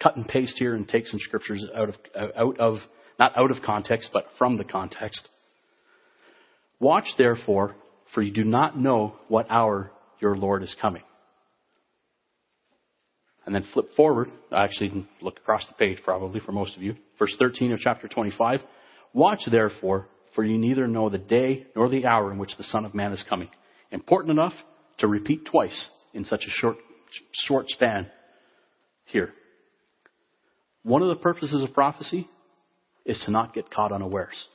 [0.01, 1.95] cut and paste here and take some scriptures out of,
[2.35, 2.75] out of,
[3.19, 5.27] not out of context, but from the context.
[6.79, 7.75] Watch therefore,
[8.13, 11.03] for you do not know what hour your Lord is coming.
[13.45, 16.95] And then flip forward, I actually look across the page probably for most of you.
[17.17, 18.61] Verse 13 of chapter 25.
[19.13, 22.85] Watch therefore, for you neither know the day nor the hour in which the Son
[22.85, 23.49] of Man is coming.
[23.91, 24.53] Important enough
[24.99, 26.77] to repeat twice in such a short,
[27.33, 28.07] short span
[29.05, 29.33] here.
[30.83, 32.27] One of the purposes of prophecy
[33.05, 34.47] is to not get caught unawares.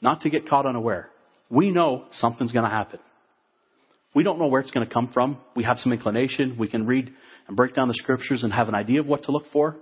[0.00, 1.08] Not to get caught unaware.
[1.48, 2.98] We know something's going to happen.
[4.14, 5.38] We don't know where it's going to come from.
[5.56, 6.56] We have some inclination.
[6.58, 7.12] We can read
[7.46, 9.76] and break down the scriptures and have an idea of what to look for.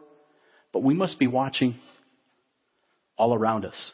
[0.73, 1.77] But we must be watching
[3.17, 3.93] all around us.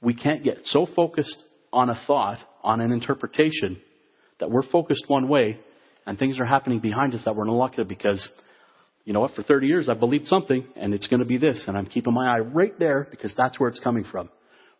[0.00, 1.42] We can't get so focused
[1.72, 3.80] on a thought, on an interpretation,
[4.40, 5.58] that we're focused one way
[6.06, 8.26] and things are happening behind us that we're not at because
[9.08, 11.64] you know what, for 30 years I believed something and it's going to be this
[11.66, 14.28] and I'm keeping my eye right there because that's where it's coming from.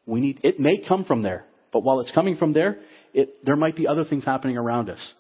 [0.05, 2.79] We need, it may come from there, but while it's coming from there,
[3.15, 5.15] it, there might be other things happening around us.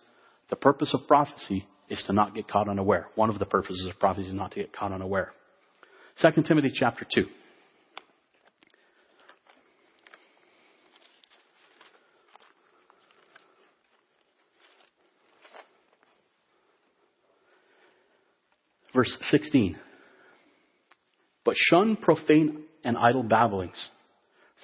[0.50, 3.08] The purpose of prophecy is to not get caught unaware.
[3.14, 5.32] One of the purposes of prophecy is not to get caught unaware.
[6.20, 7.24] 2 Timothy chapter 2.
[18.98, 19.78] Verse 16.
[21.44, 23.90] But shun profane and idle babblings,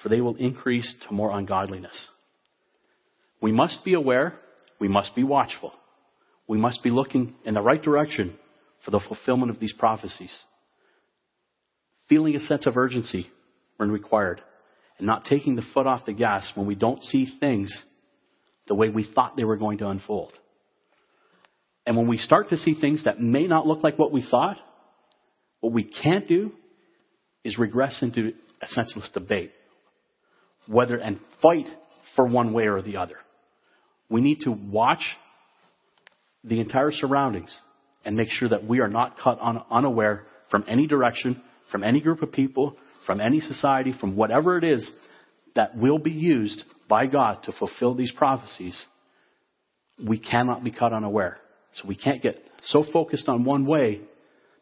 [0.03, 2.09] for they will increase to more ungodliness.
[3.39, 4.37] We must be aware,
[4.77, 5.71] we must be watchful.
[6.49, 8.37] We must be looking in the right direction
[8.83, 10.37] for the fulfillment of these prophecies.
[12.09, 13.29] Feeling a sense of urgency
[13.77, 14.41] when required,
[14.97, 17.85] and not taking the foot off the gas when we don't see things
[18.67, 20.33] the way we thought they were going to unfold.
[21.85, 24.57] And when we start to see things that may not look like what we thought,
[25.59, 26.51] what we can't do
[27.43, 29.51] is regress into a senseless debate,
[30.67, 31.67] whether and fight
[32.15, 33.15] for one way or the other.
[34.09, 35.03] We need to watch
[36.43, 37.55] the entire surroundings
[38.03, 41.41] and make sure that we are not caught un- unaware from any direction,
[41.71, 44.89] from any group of people, from any society, from whatever it is
[45.55, 48.79] that will be used by God to fulfill these prophecies.
[50.03, 51.37] We cannot be caught unaware.
[51.75, 54.01] So we can't get so focused on one way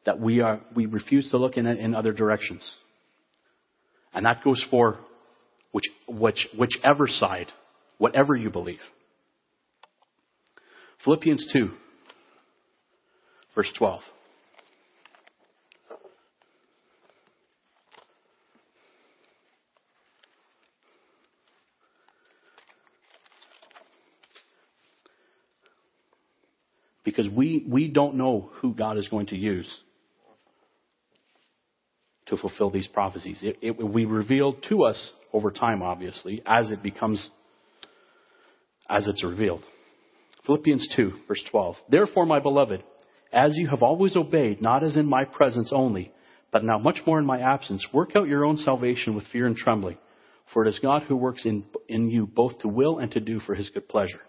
[0.05, 2.69] that we are we refuse to look in in other directions.
[4.13, 4.99] And that goes for
[5.71, 7.47] which, which, whichever side,
[7.97, 8.79] whatever you believe.
[11.03, 11.71] Philippians 2,
[13.55, 14.01] verse 12.
[27.13, 29.71] Because we, we don't know who God is going to use
[32.25, 33.39] to fulfill these prophecies.
[33.43, 37.29] It, it will be revealed to us over time, obviously, as it becomes,
[38.89, 39.63] as it's revealed.
[40.47, 41.75] Philippians 2, verse 12.
[41.87, 42.83] Therefore, my beloved,
[43.31, 46.11] as you have always obeyed, not as in my presence only,
[46.51, 49.55] but now much more in my absence, work out your own salvation with fear and
[49.55, 49.97] trembling.
[50.51, 53.39] For it is God who works in, in you both to will and to do
[53.39, 54.21] for his good pleasure.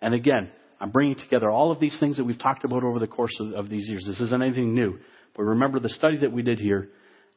[0.00, 0.50] And again,
[0.80, 3.52] I'm bringing together all of these things that we've talked about over the course of,
[3.52, 4.04] of these years.
[4.06, 4.98] This isn't anything new.
[5.36, 6.88] But remember the study that we did here,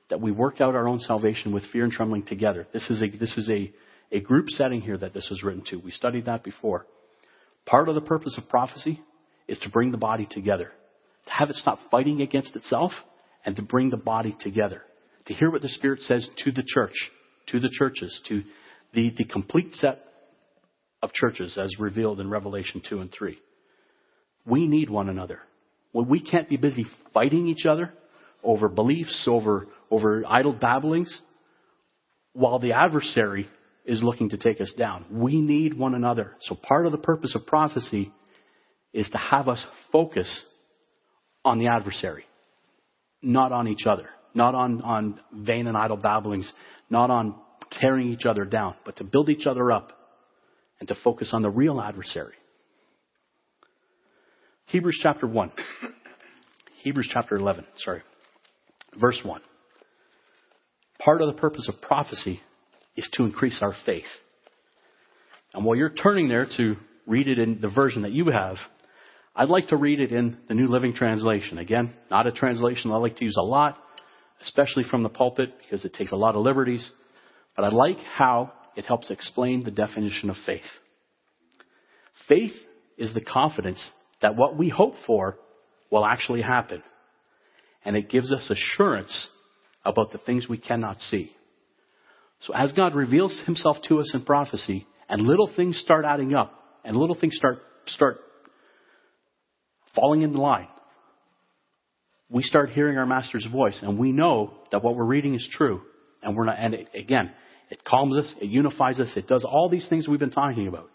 [0.10, 2.68] that we worked out our own salvation with fear and trembling together.
[2.74, 3.72] This is a, this is a,
[4.12, 5.78] a group setting here that this was written to.
[5.78, 6.86] We studied that before.
[7.66, 9.02] Part of the purpose of prophecy
[9.48, 10.72] is to bring the body together,
[11.26, 12.92] to have it stop fighting against itself,
[13.46, 14.82] and to bring the body together.
[15.28, 16.94] To hear what the Spirit says to the church,
[17.48, 18.44] to the churches, to
[18.94, 20.00] the, the complete set
[21.02, 23.38] of churches as revealed in Revelation 2 and 3.
[24.46, 25.40] We need one another.
[25.94, 27.92] Well, we can't be busy fighting each other
[28.44, 31.22] over beliefs, over, over idle babblings,
[32.34, 33.48] while the adversary
[33.86, 35.06] is looking to take us down.
[35.12, 36.36] We need one another.
[36.42, 38.12] So part of the purpose of prophecy
[38.94, 40.44] is to have us focus
[41.44, 42.26] on the adversary,
[43.22, 46.52] not on each other, not on, on vain and idle babblings,
[46.90, 47.36] not on
[47.80, 49.98] tearing each other down, but to build each other up
[50.82, 52.34] and to focus on the real adversary.
[54.66, 55.52] Hebrews chapter 1.
[56.82, 58.02] Hebrews chapter 11, sorry.
[59.00, 59.42] Verse 1.
[61.00, 62.42] Part of the purpose of prophecy
[62.96, 64.04] is to increase our faith.
[65.54, 66.76] And while you're turning there to
[67.06, 68.58] read it in the version that you have,
[69.36, 71.60] I'd like to read it in the New Living Translation.
[71.60, 73.78] Again, not a translation I like to use a lot,
[74.42, 76.90] especially from the pulpit because it takes a lot of liberties.
[77.56, 80.62] But I like how it helps explain the definition of faith.
[82.28, 82.54] Faith
[82.98, 83.92] is the confidence
[84.22, 85.38] that what we hope for
[85.90, 86.84] will actually happen.
[87.84, 89.30] And it gives us assurance
[89.84, 91.32] about the things we cannot see.
[92.42, 96.54] So as God reveals himself to us in prophecy, and little things start adding up,
[96.84, 98.18] and little things start, start
[99.96, 100.68] falling into line,
[102.30, 105.82] we start hearing our master's voice, and we know that what we're reading is true.
[106.24, 107.32] And we're not, and again,
[107.72, 110.90] it calms us, it unifies us, it does all these things we've been talking about.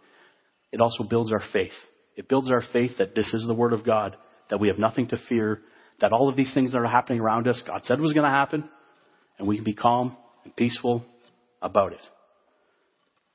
[0.70, 1.72] It also builds our faith.
[2.16, 4.16] It builds our faith that this is the Word of God,
[4.50, 5.62] that we have nothing to fear,
[6.00, 8.30] that all of these things that are happening around us, God said was going to
[8.30, 8.68] happen,
[9.38, 11.04] and we can be calm and peaceful
[11.62, 12.00] about it.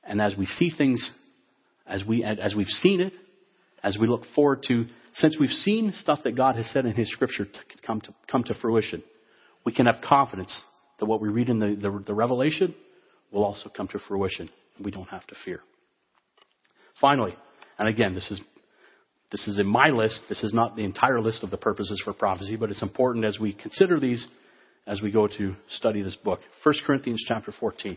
[0.04, 1.12] And as we see things,
[1.84, 3.12] as we as we've seen it,
[3.82, 7.10] as we look forward to, since we've seen stuff that God has said in His
[7.10, 9.02] Scripture to come to come to fruition,
[9.64, 10.62] we can have confidence
[11.00, 12.74] that what we read in the, the, the Revelation
[13.32, 14.50] will also come to fruition.
[14.82, 15.60] We don't have to fear.
[17.00, 17.34] Finally,
[17.78, 18.40] and again, this is
[19.30, 20.20] this is in my list.
[20.28, 23.38] This is not the entire list of the purposes for prophecy, but it's important as
[23.40, 24.26] we consider these
[24.86, 26.40] as we go to study this book.
[26.62, 27.96] 1 Corinthians chapter 14.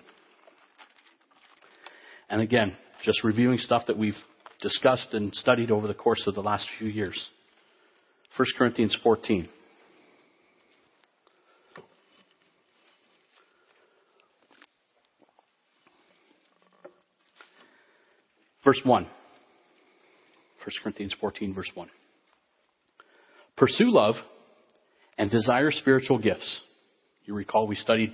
[2.30, 4.16] And again, just reviewing stuff that we've
[4.62, 7.30] discussed and studied over the course of the last few years.
[8.38, 9.50] 1 Corinthians 14.
[18.66, 19.04] Verse 1.
[19.04, 19.10] 1
[20.84, 21.88] Corinthians 14, verse 1.
[23.56, 24.16] Pursue love
[25.18, 26.62] and desire spiritual gifts.
[27.26, 28.12] You recall we studied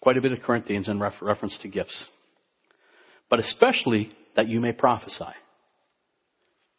[0.00, 2.06] quite a bit of Corinthians in reference to gifts.
[3.30, 5.24] But especially that you may prophesy.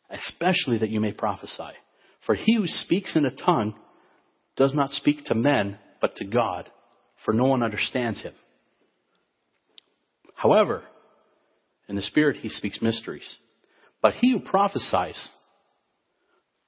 [0.09, 1.73] Especially that you may prophesy.
[2.25, 3.73] For he who speaks in a tongue
[4.55, 6.69] does not speak to men, but to God,
[7.25, 8.33] for no one understands him.
[10.35, 10.83] However,
[11.89, 13.37] in the Spirit, he speaks mysteries.
[14.01, 15.29] But he who prophesies,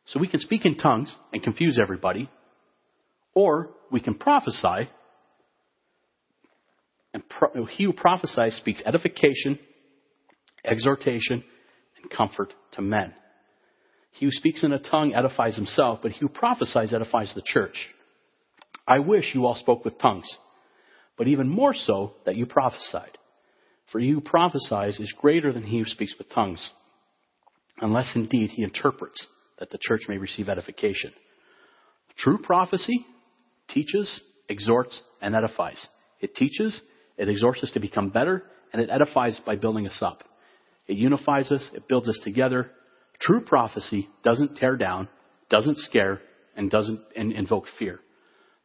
[0.08, 2.30] so we can speak in tongues and confuse everybody,
[3.34, 4.90] or we can prophesy,
[7.14, 9.60] and pro- he who prophesies speaks edification,
[10.66, 11.44] exhortation,
[12.02, 13.14] and comfort to men.
[14.14, 17.88] He who speaks in a tongue edifies himself, but he who prophesies edifies the church.
[18.88, 20.28] I wish you all spoke with tongues,
[21.18, 23.18] but even more so that you prophesied.
[23.92, 26.72] For he who prophesies is greater than he who speaks with tongues,
[27.82, 29.28] unless indeed he interprets,
[29.60, 31.12] that the church may receive edification.
[32.18, 33.06] True prophecy
[33.68, 35.86] teaches, exhorts, and edifies.
[36.20, 36.82] It teaches,
[37.18, 40.24] it exhorts us to become better, and it edifies by building us up.
[40.88, 42.72] It unifies us, it builds us together.
[43.20, 45.10] True prophecy doesn't tear down,
[45.50, 46.22] doesn't scare,
[46.56, 48.00] and doesn't invoke fear.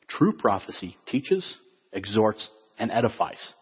[0.09, 1.57] True prophecy teaches,
[1.93, 2.49] exhorts,
[2.79, 3.53] and edifies.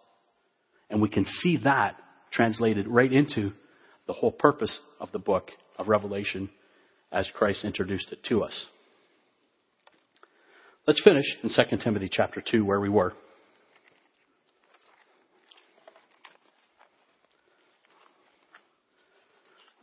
[0.91, 1.97] And we can see that
[2.31, 3.53] translated right into
[4.07, 6.51] the whole purpose of the book of Revelation
[7.11, 8.67] as Christ introduced it to us.
[10.87, 13.15] Let's finish in 2 Timothy chapter 2 where we were.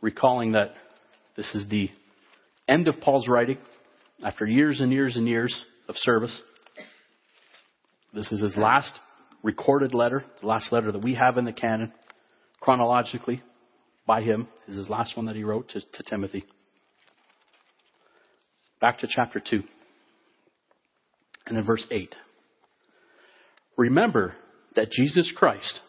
[0.00, 0.74] Recalling that
[1.36, 1.90] this is the
[2.68, 3.58] end of Paul's writing
[4.24, 6.42] after years and years and years of service.
[8.14, 9.00] This is his last
[9.42, 11.92] recorded letter, the last letter that we have in the canon,
[12.60, 13.42] chronologically,
[14.06, 14.48] by him.
[14.68, 16.44] Is his last one that he wrote to, to Timothy.
[18.80, 19.62] Back to chapter 2.
[21.46, 22.14] And in verse 8.
[23.76, 24.34] Remember
[24.74, 25.80] that Jesus Christ,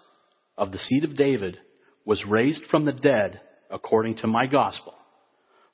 [0.57, 1.57] of the seed of David,
[2.05, 4.93] was raised from the dead according to my gospel,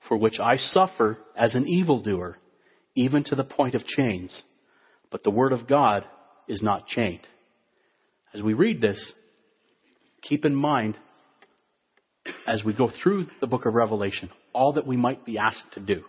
[0.07, 2.38] for which I suffer as an evildoer,
[2.95, 4.43] even to the point of chains.
[5.11, 6.06] But the word of God
[6.47, 7.27] is not chained.
[8.34, 9.14] As we read this,
[10.22, 10.97] keep in mind,
[12.45, 15.80] as we go through the book of Revelation, all that we might be asked to
[15.80, 16.03] do,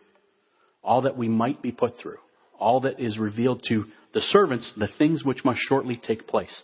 [0.83, 2.19] all that we might be put through,
[2.59, 6.63] all that is revealed to the servants, the things which must shortly take place.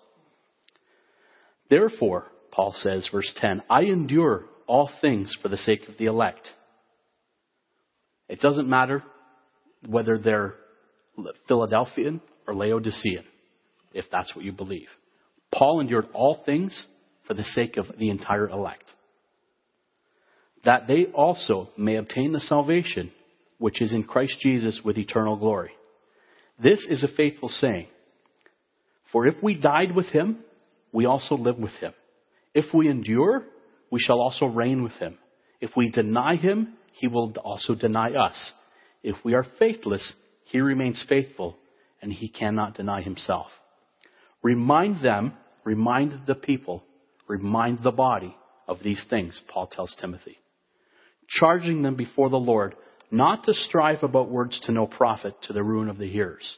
[1.71, 6.49] Therefore, Paul says, verse 10, I endure all things for the sake of the elect.
[8.29, 9.03] It doesn't matter
[9.87, 10.55] whether they're
[11.49, 13.25] Philadelphian or Laodicean,
[13.95, 14.89] if that's what you believe.
[15.53, 16.87] Paul endured all things
[17.27, 18.93] for the sake of the entire elect,
[20.65, 23.13] that they also may obtain the salvation
[23.59, 25.73] which is in Christ Jesus with eternal glory.
[26.63, 27.87] This is a faithful saying.
[29.13, 30.39] For if we died with him,
[30.93, 31.93] we also live with him.
[32.55, 33.45] If we endure,
[33.91, 35.19] we shall also reign with him.
[35.61, 38.53] If we deny him, he will also deny us.
[39.03, 40.15] If we are faithless,
[40.45, 41.57] he remains faithful,
[42.03, 43.49] and he cannot deny himself.
[44.43, 45.35] Remind them,
[45.65, 46.85] remind the people,
[47.29, 48.37] remind the body
[48.69, 50.39] of these things, Paul tells Timothy.
[51.29, 52.75] Charging them before the Lord
[53.11, 56.57] not to strive about words to no profit to the ruin of the hearers.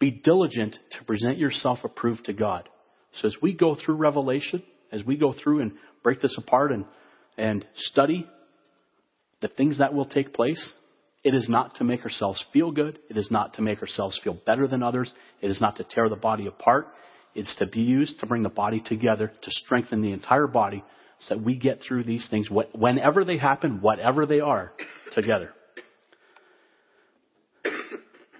[0.00, 2.68] Be diligent to present yourself approved to God.
[3.20, 4.62] So as we go through Revelation,
[4.92, 5.72] as we go through and
[6.02, 6.84] break this apart and,
[7.36, 8.26] and study
[9.40, 10.72] the things that will take place,
[11.24, 12.98] it is not to make ourselves feel good.
[13.10, 15.12] It is not to make ourselves feel better than others.
[15.40, 16.88] It is not to tear the body apart.
[17.34, 20.84] It's to be used to bring the body together, to strengthen the entire body
[21.20, 24.72] so that we get through these things whenever they happen, whatever they are,
[25.12, 25.52] together.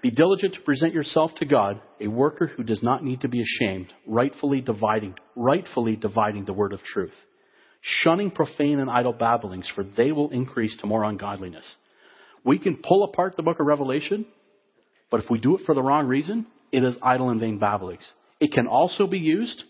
[0.01, 3.41] Be diligent to present yourself to God, a worker who does not need to be
[3.41, 7.13] ashamed, rightfully dividing, rightfully dividing the word of truth,
[7.81, 11.75] shunning profane and idle babblings, for they will increase to more ungodliness
[12.49, 14.25] we can pull apart the book of Revelation,
[15.11, 18.11] but if we do it for the wrong reason, it is idle and vain babblings.
[18.39, 19.63] It can also be used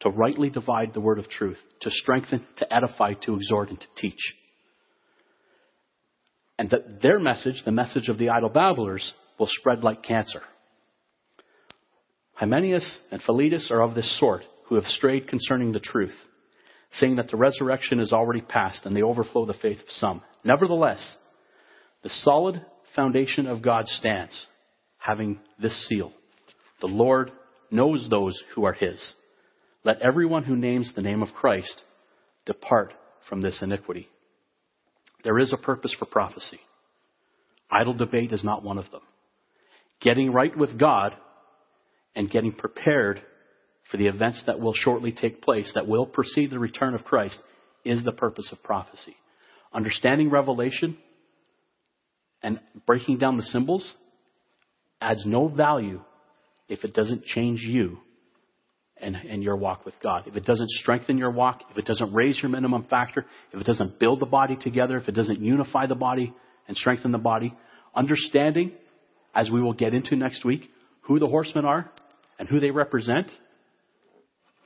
[0.00, 3.86] to rightly divide the word of truth, to strengthen, to edify, to exhort, and to
[3.94, 4.34] teach.
[6.58, 10.40] And that their message, the message of the idle babblers, will spread like cancer.
[12.32, 16.16] Hymenaeus and Philetus are of this sort, who have strayed concerning the truth.
[16.92, 20.22] saying that the resurrection is already past and they overflow the faith of some.
[20.44, 21.16] Nevertheless,
[22.02, 22.64] the solid
[22.94, 24.46] foundation of God stands,
[24.98, 26.12] having this seal.
[26.80, 27.30] The Lord
[27.70, 29.14] knows those who are his.
[29.84, 31.82] Let everyone who names the name of Christ
[32.46, 32.92] depart
[33.28, 34.08] from this iniquity.
[35.24, 36.60] There is a purpose for prophecy.
[37.70, 39.02] Idle debate is not one of them.
[40.00, 41.14] Getting right with God
[42.14, 43.22] and getting prepared
[43.90, 47.38] for the events that will shortly take place, that will precede the return of Christ,
[47.84, 49.16] is the purpose of prophecy.
[49.72, 50.98] Understanding revelation
[52.42, 53.96] and breaking down the symbols
[55.00, 56.00] adds no value
[56.68, 57.98] if it doesn't change you
[58.96, 60.24] and, and your walk with God.
[60.26, 63.66] If it doesn't strengthen your walk, if it doesn't raise your minimum factor, if it
[63.66, 66.34] doesn't build the body together, if it doesn't unify the body
[66.68, 67.56] and strengthen the body,
[67.94, 68.72] understanding,
[69.34, 70.70] as we will get into next week,
[71.02, 71.90] who the horsemen are
[72.38, 73.30] and who they represent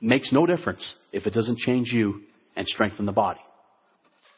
[0.01, 2.21] makes no difference if it doesn't change you
[2.55, 3.39] and strengthen the body.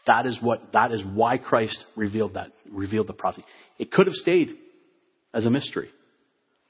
[0.07, 3.45] That is what, that is why Christ revealed that, revealed the prophecy.
[3.77, 4.57] It could have stayed
[5.33, 5.89] as a mystery,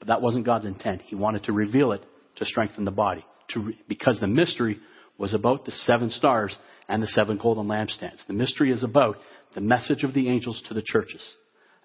[0.00, 1.02] but that wasn't God's intent.
[1.02, 2.02] He wanted to reveal it
[2.36, 3.24] to strengthen the body,
[3.54, 4.78] to, because the mystery
[5.18, 6.56] was about the seven stars
[6.88, 8.26] and the seven golden lampstands.
[8.26, 9.16] The mystery is about
[9.54, 11.22] the message of the angels to the churches,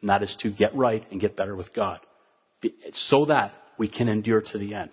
[0.01, 1.99] and that is to get right and get better with God,
[2.93, 4.91] so that we can endure to the end.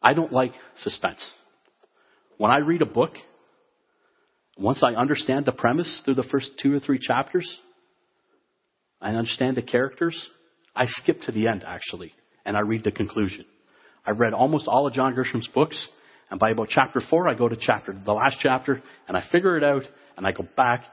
[0.00, 1.28] I don't like suspense.
[2.38, 3.14] When I read a book,
[4.56, 7.48] once I understand the premise through the first two or three chapters,
[9.00, 10.28] I understand the characters,
[10.74, 12.12] I skip to the end actually,
[12.44, 13.44] and I read the conclusion.
[14.06, 15.88] I've read almost all of John Grisham's books,
[16.30, 19.56] and by about chapter four, I go to chapter, the last chapter, and I figure
[19.56, 19.82] it out,
[20.16, 20.84] and I go back,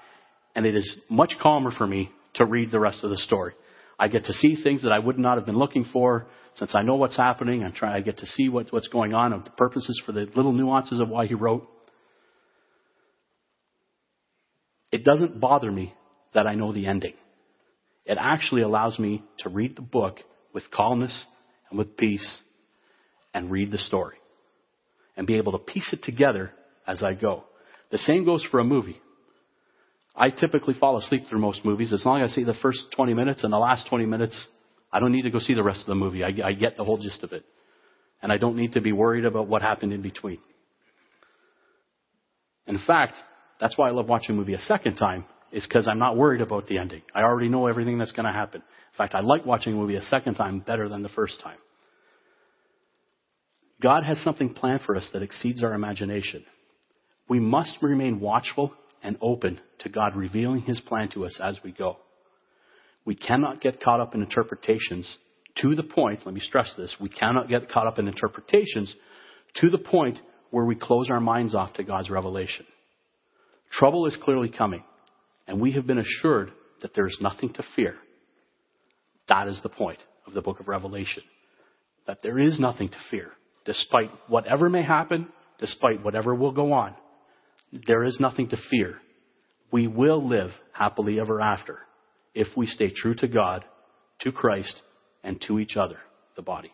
[0.56, 3.54] and it is much calmer for me to read the rest of the story.
[4.00, 6.26] I get to see things that I would not have been looking for
[6.56, 7.64] since I know what's happening.
[7.64, 10.28] I try, I get to see what, what's going on and the purposes for the
[10.36, 11.68] little nuances of why he wrote.
[14.92, 15.94] It doesn't bother me
[16.34, 17.14] that I know the ending.
[18.06, 20.20] It actually allows me to read the book
[20.54, 21.26] with calmness
[21.70, 22.40] and with peace
[23.34, 24.18] and read the story
[25.18, 26.52] and be able to piece it together
[26.88, 27.44] as I go.
[27.92, 29.02] The same goes for a movie.
[30.16, 33.14] I typically fall asleep through most movies as long as I see the first 20
[33.14, 34.48] minutes and the last 20 minutes.
[34.96, 36.24] I don't need to go see the rest of the movie.
[36.24, 37.44] I, I get the whole gist of it.
[38.22, 40.38] And I don't need to be worried about what happened in between.
[42.66, 43.18] In fact,
[43.60, 46.40] that's why I love watching a movie a second time, is because I'm not worried
[46.40, 47.02] about the ending.
[47.14, 48.62] I already know everything that's going to happen.
[48.62, 51.58] In fact, I like watching a movie a second time better than the first time.
[53.82, 56.46] God has something planned for us that exceeds our imagination.
[57.28, 58.74] We must remain watchful
[59.04, 61.98] and open to God revealing His plan to us as we go.
[63.06, 65.18] We cannot get caught up in interpretations
[65.62, 68.94] to the point, let me stress this, we cannot get caught up in interpretations
[69.56, 70.20] to the point
[70.52, 72.66] where we close our minds off to God's revelation.
[73.72, 74.84] Trouble is clearly coming,
[75.48, 76.52] and we have been assured
[76.82, 77.96] that there is nothing to fear.
[79.30, 81.24] That is the point of the book of Revelation.
[82.06, 83.32] That there is nothing to fear.
[83.66, 85.30] Despite whatever may happen,
[85.60, 86.96] despite whatever will go on,
[87.88, 88.98] there is nothing to fear.
[89.72, 91.80] We will live happily ever after
[92.36, 93.66] if we stay true to God,
[94.20, 94.84] to Christ,
[95.24, 95.98] and to each other,
[96.36, 96.74] the body.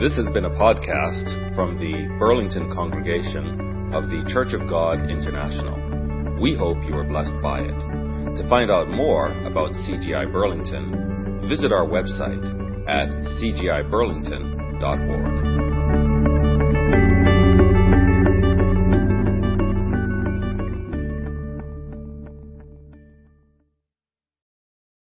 [0.00, 6.40] This has been a podcast from the Burlington congregation of the Church of God International.
[6.40, 7.74] We hope you are blessed by it.
[8.36, 12.44] To find out more about CGI Burlington, visit our website
[12.86, 13.08] at
[13.40, 15.45] cgiburlington.org.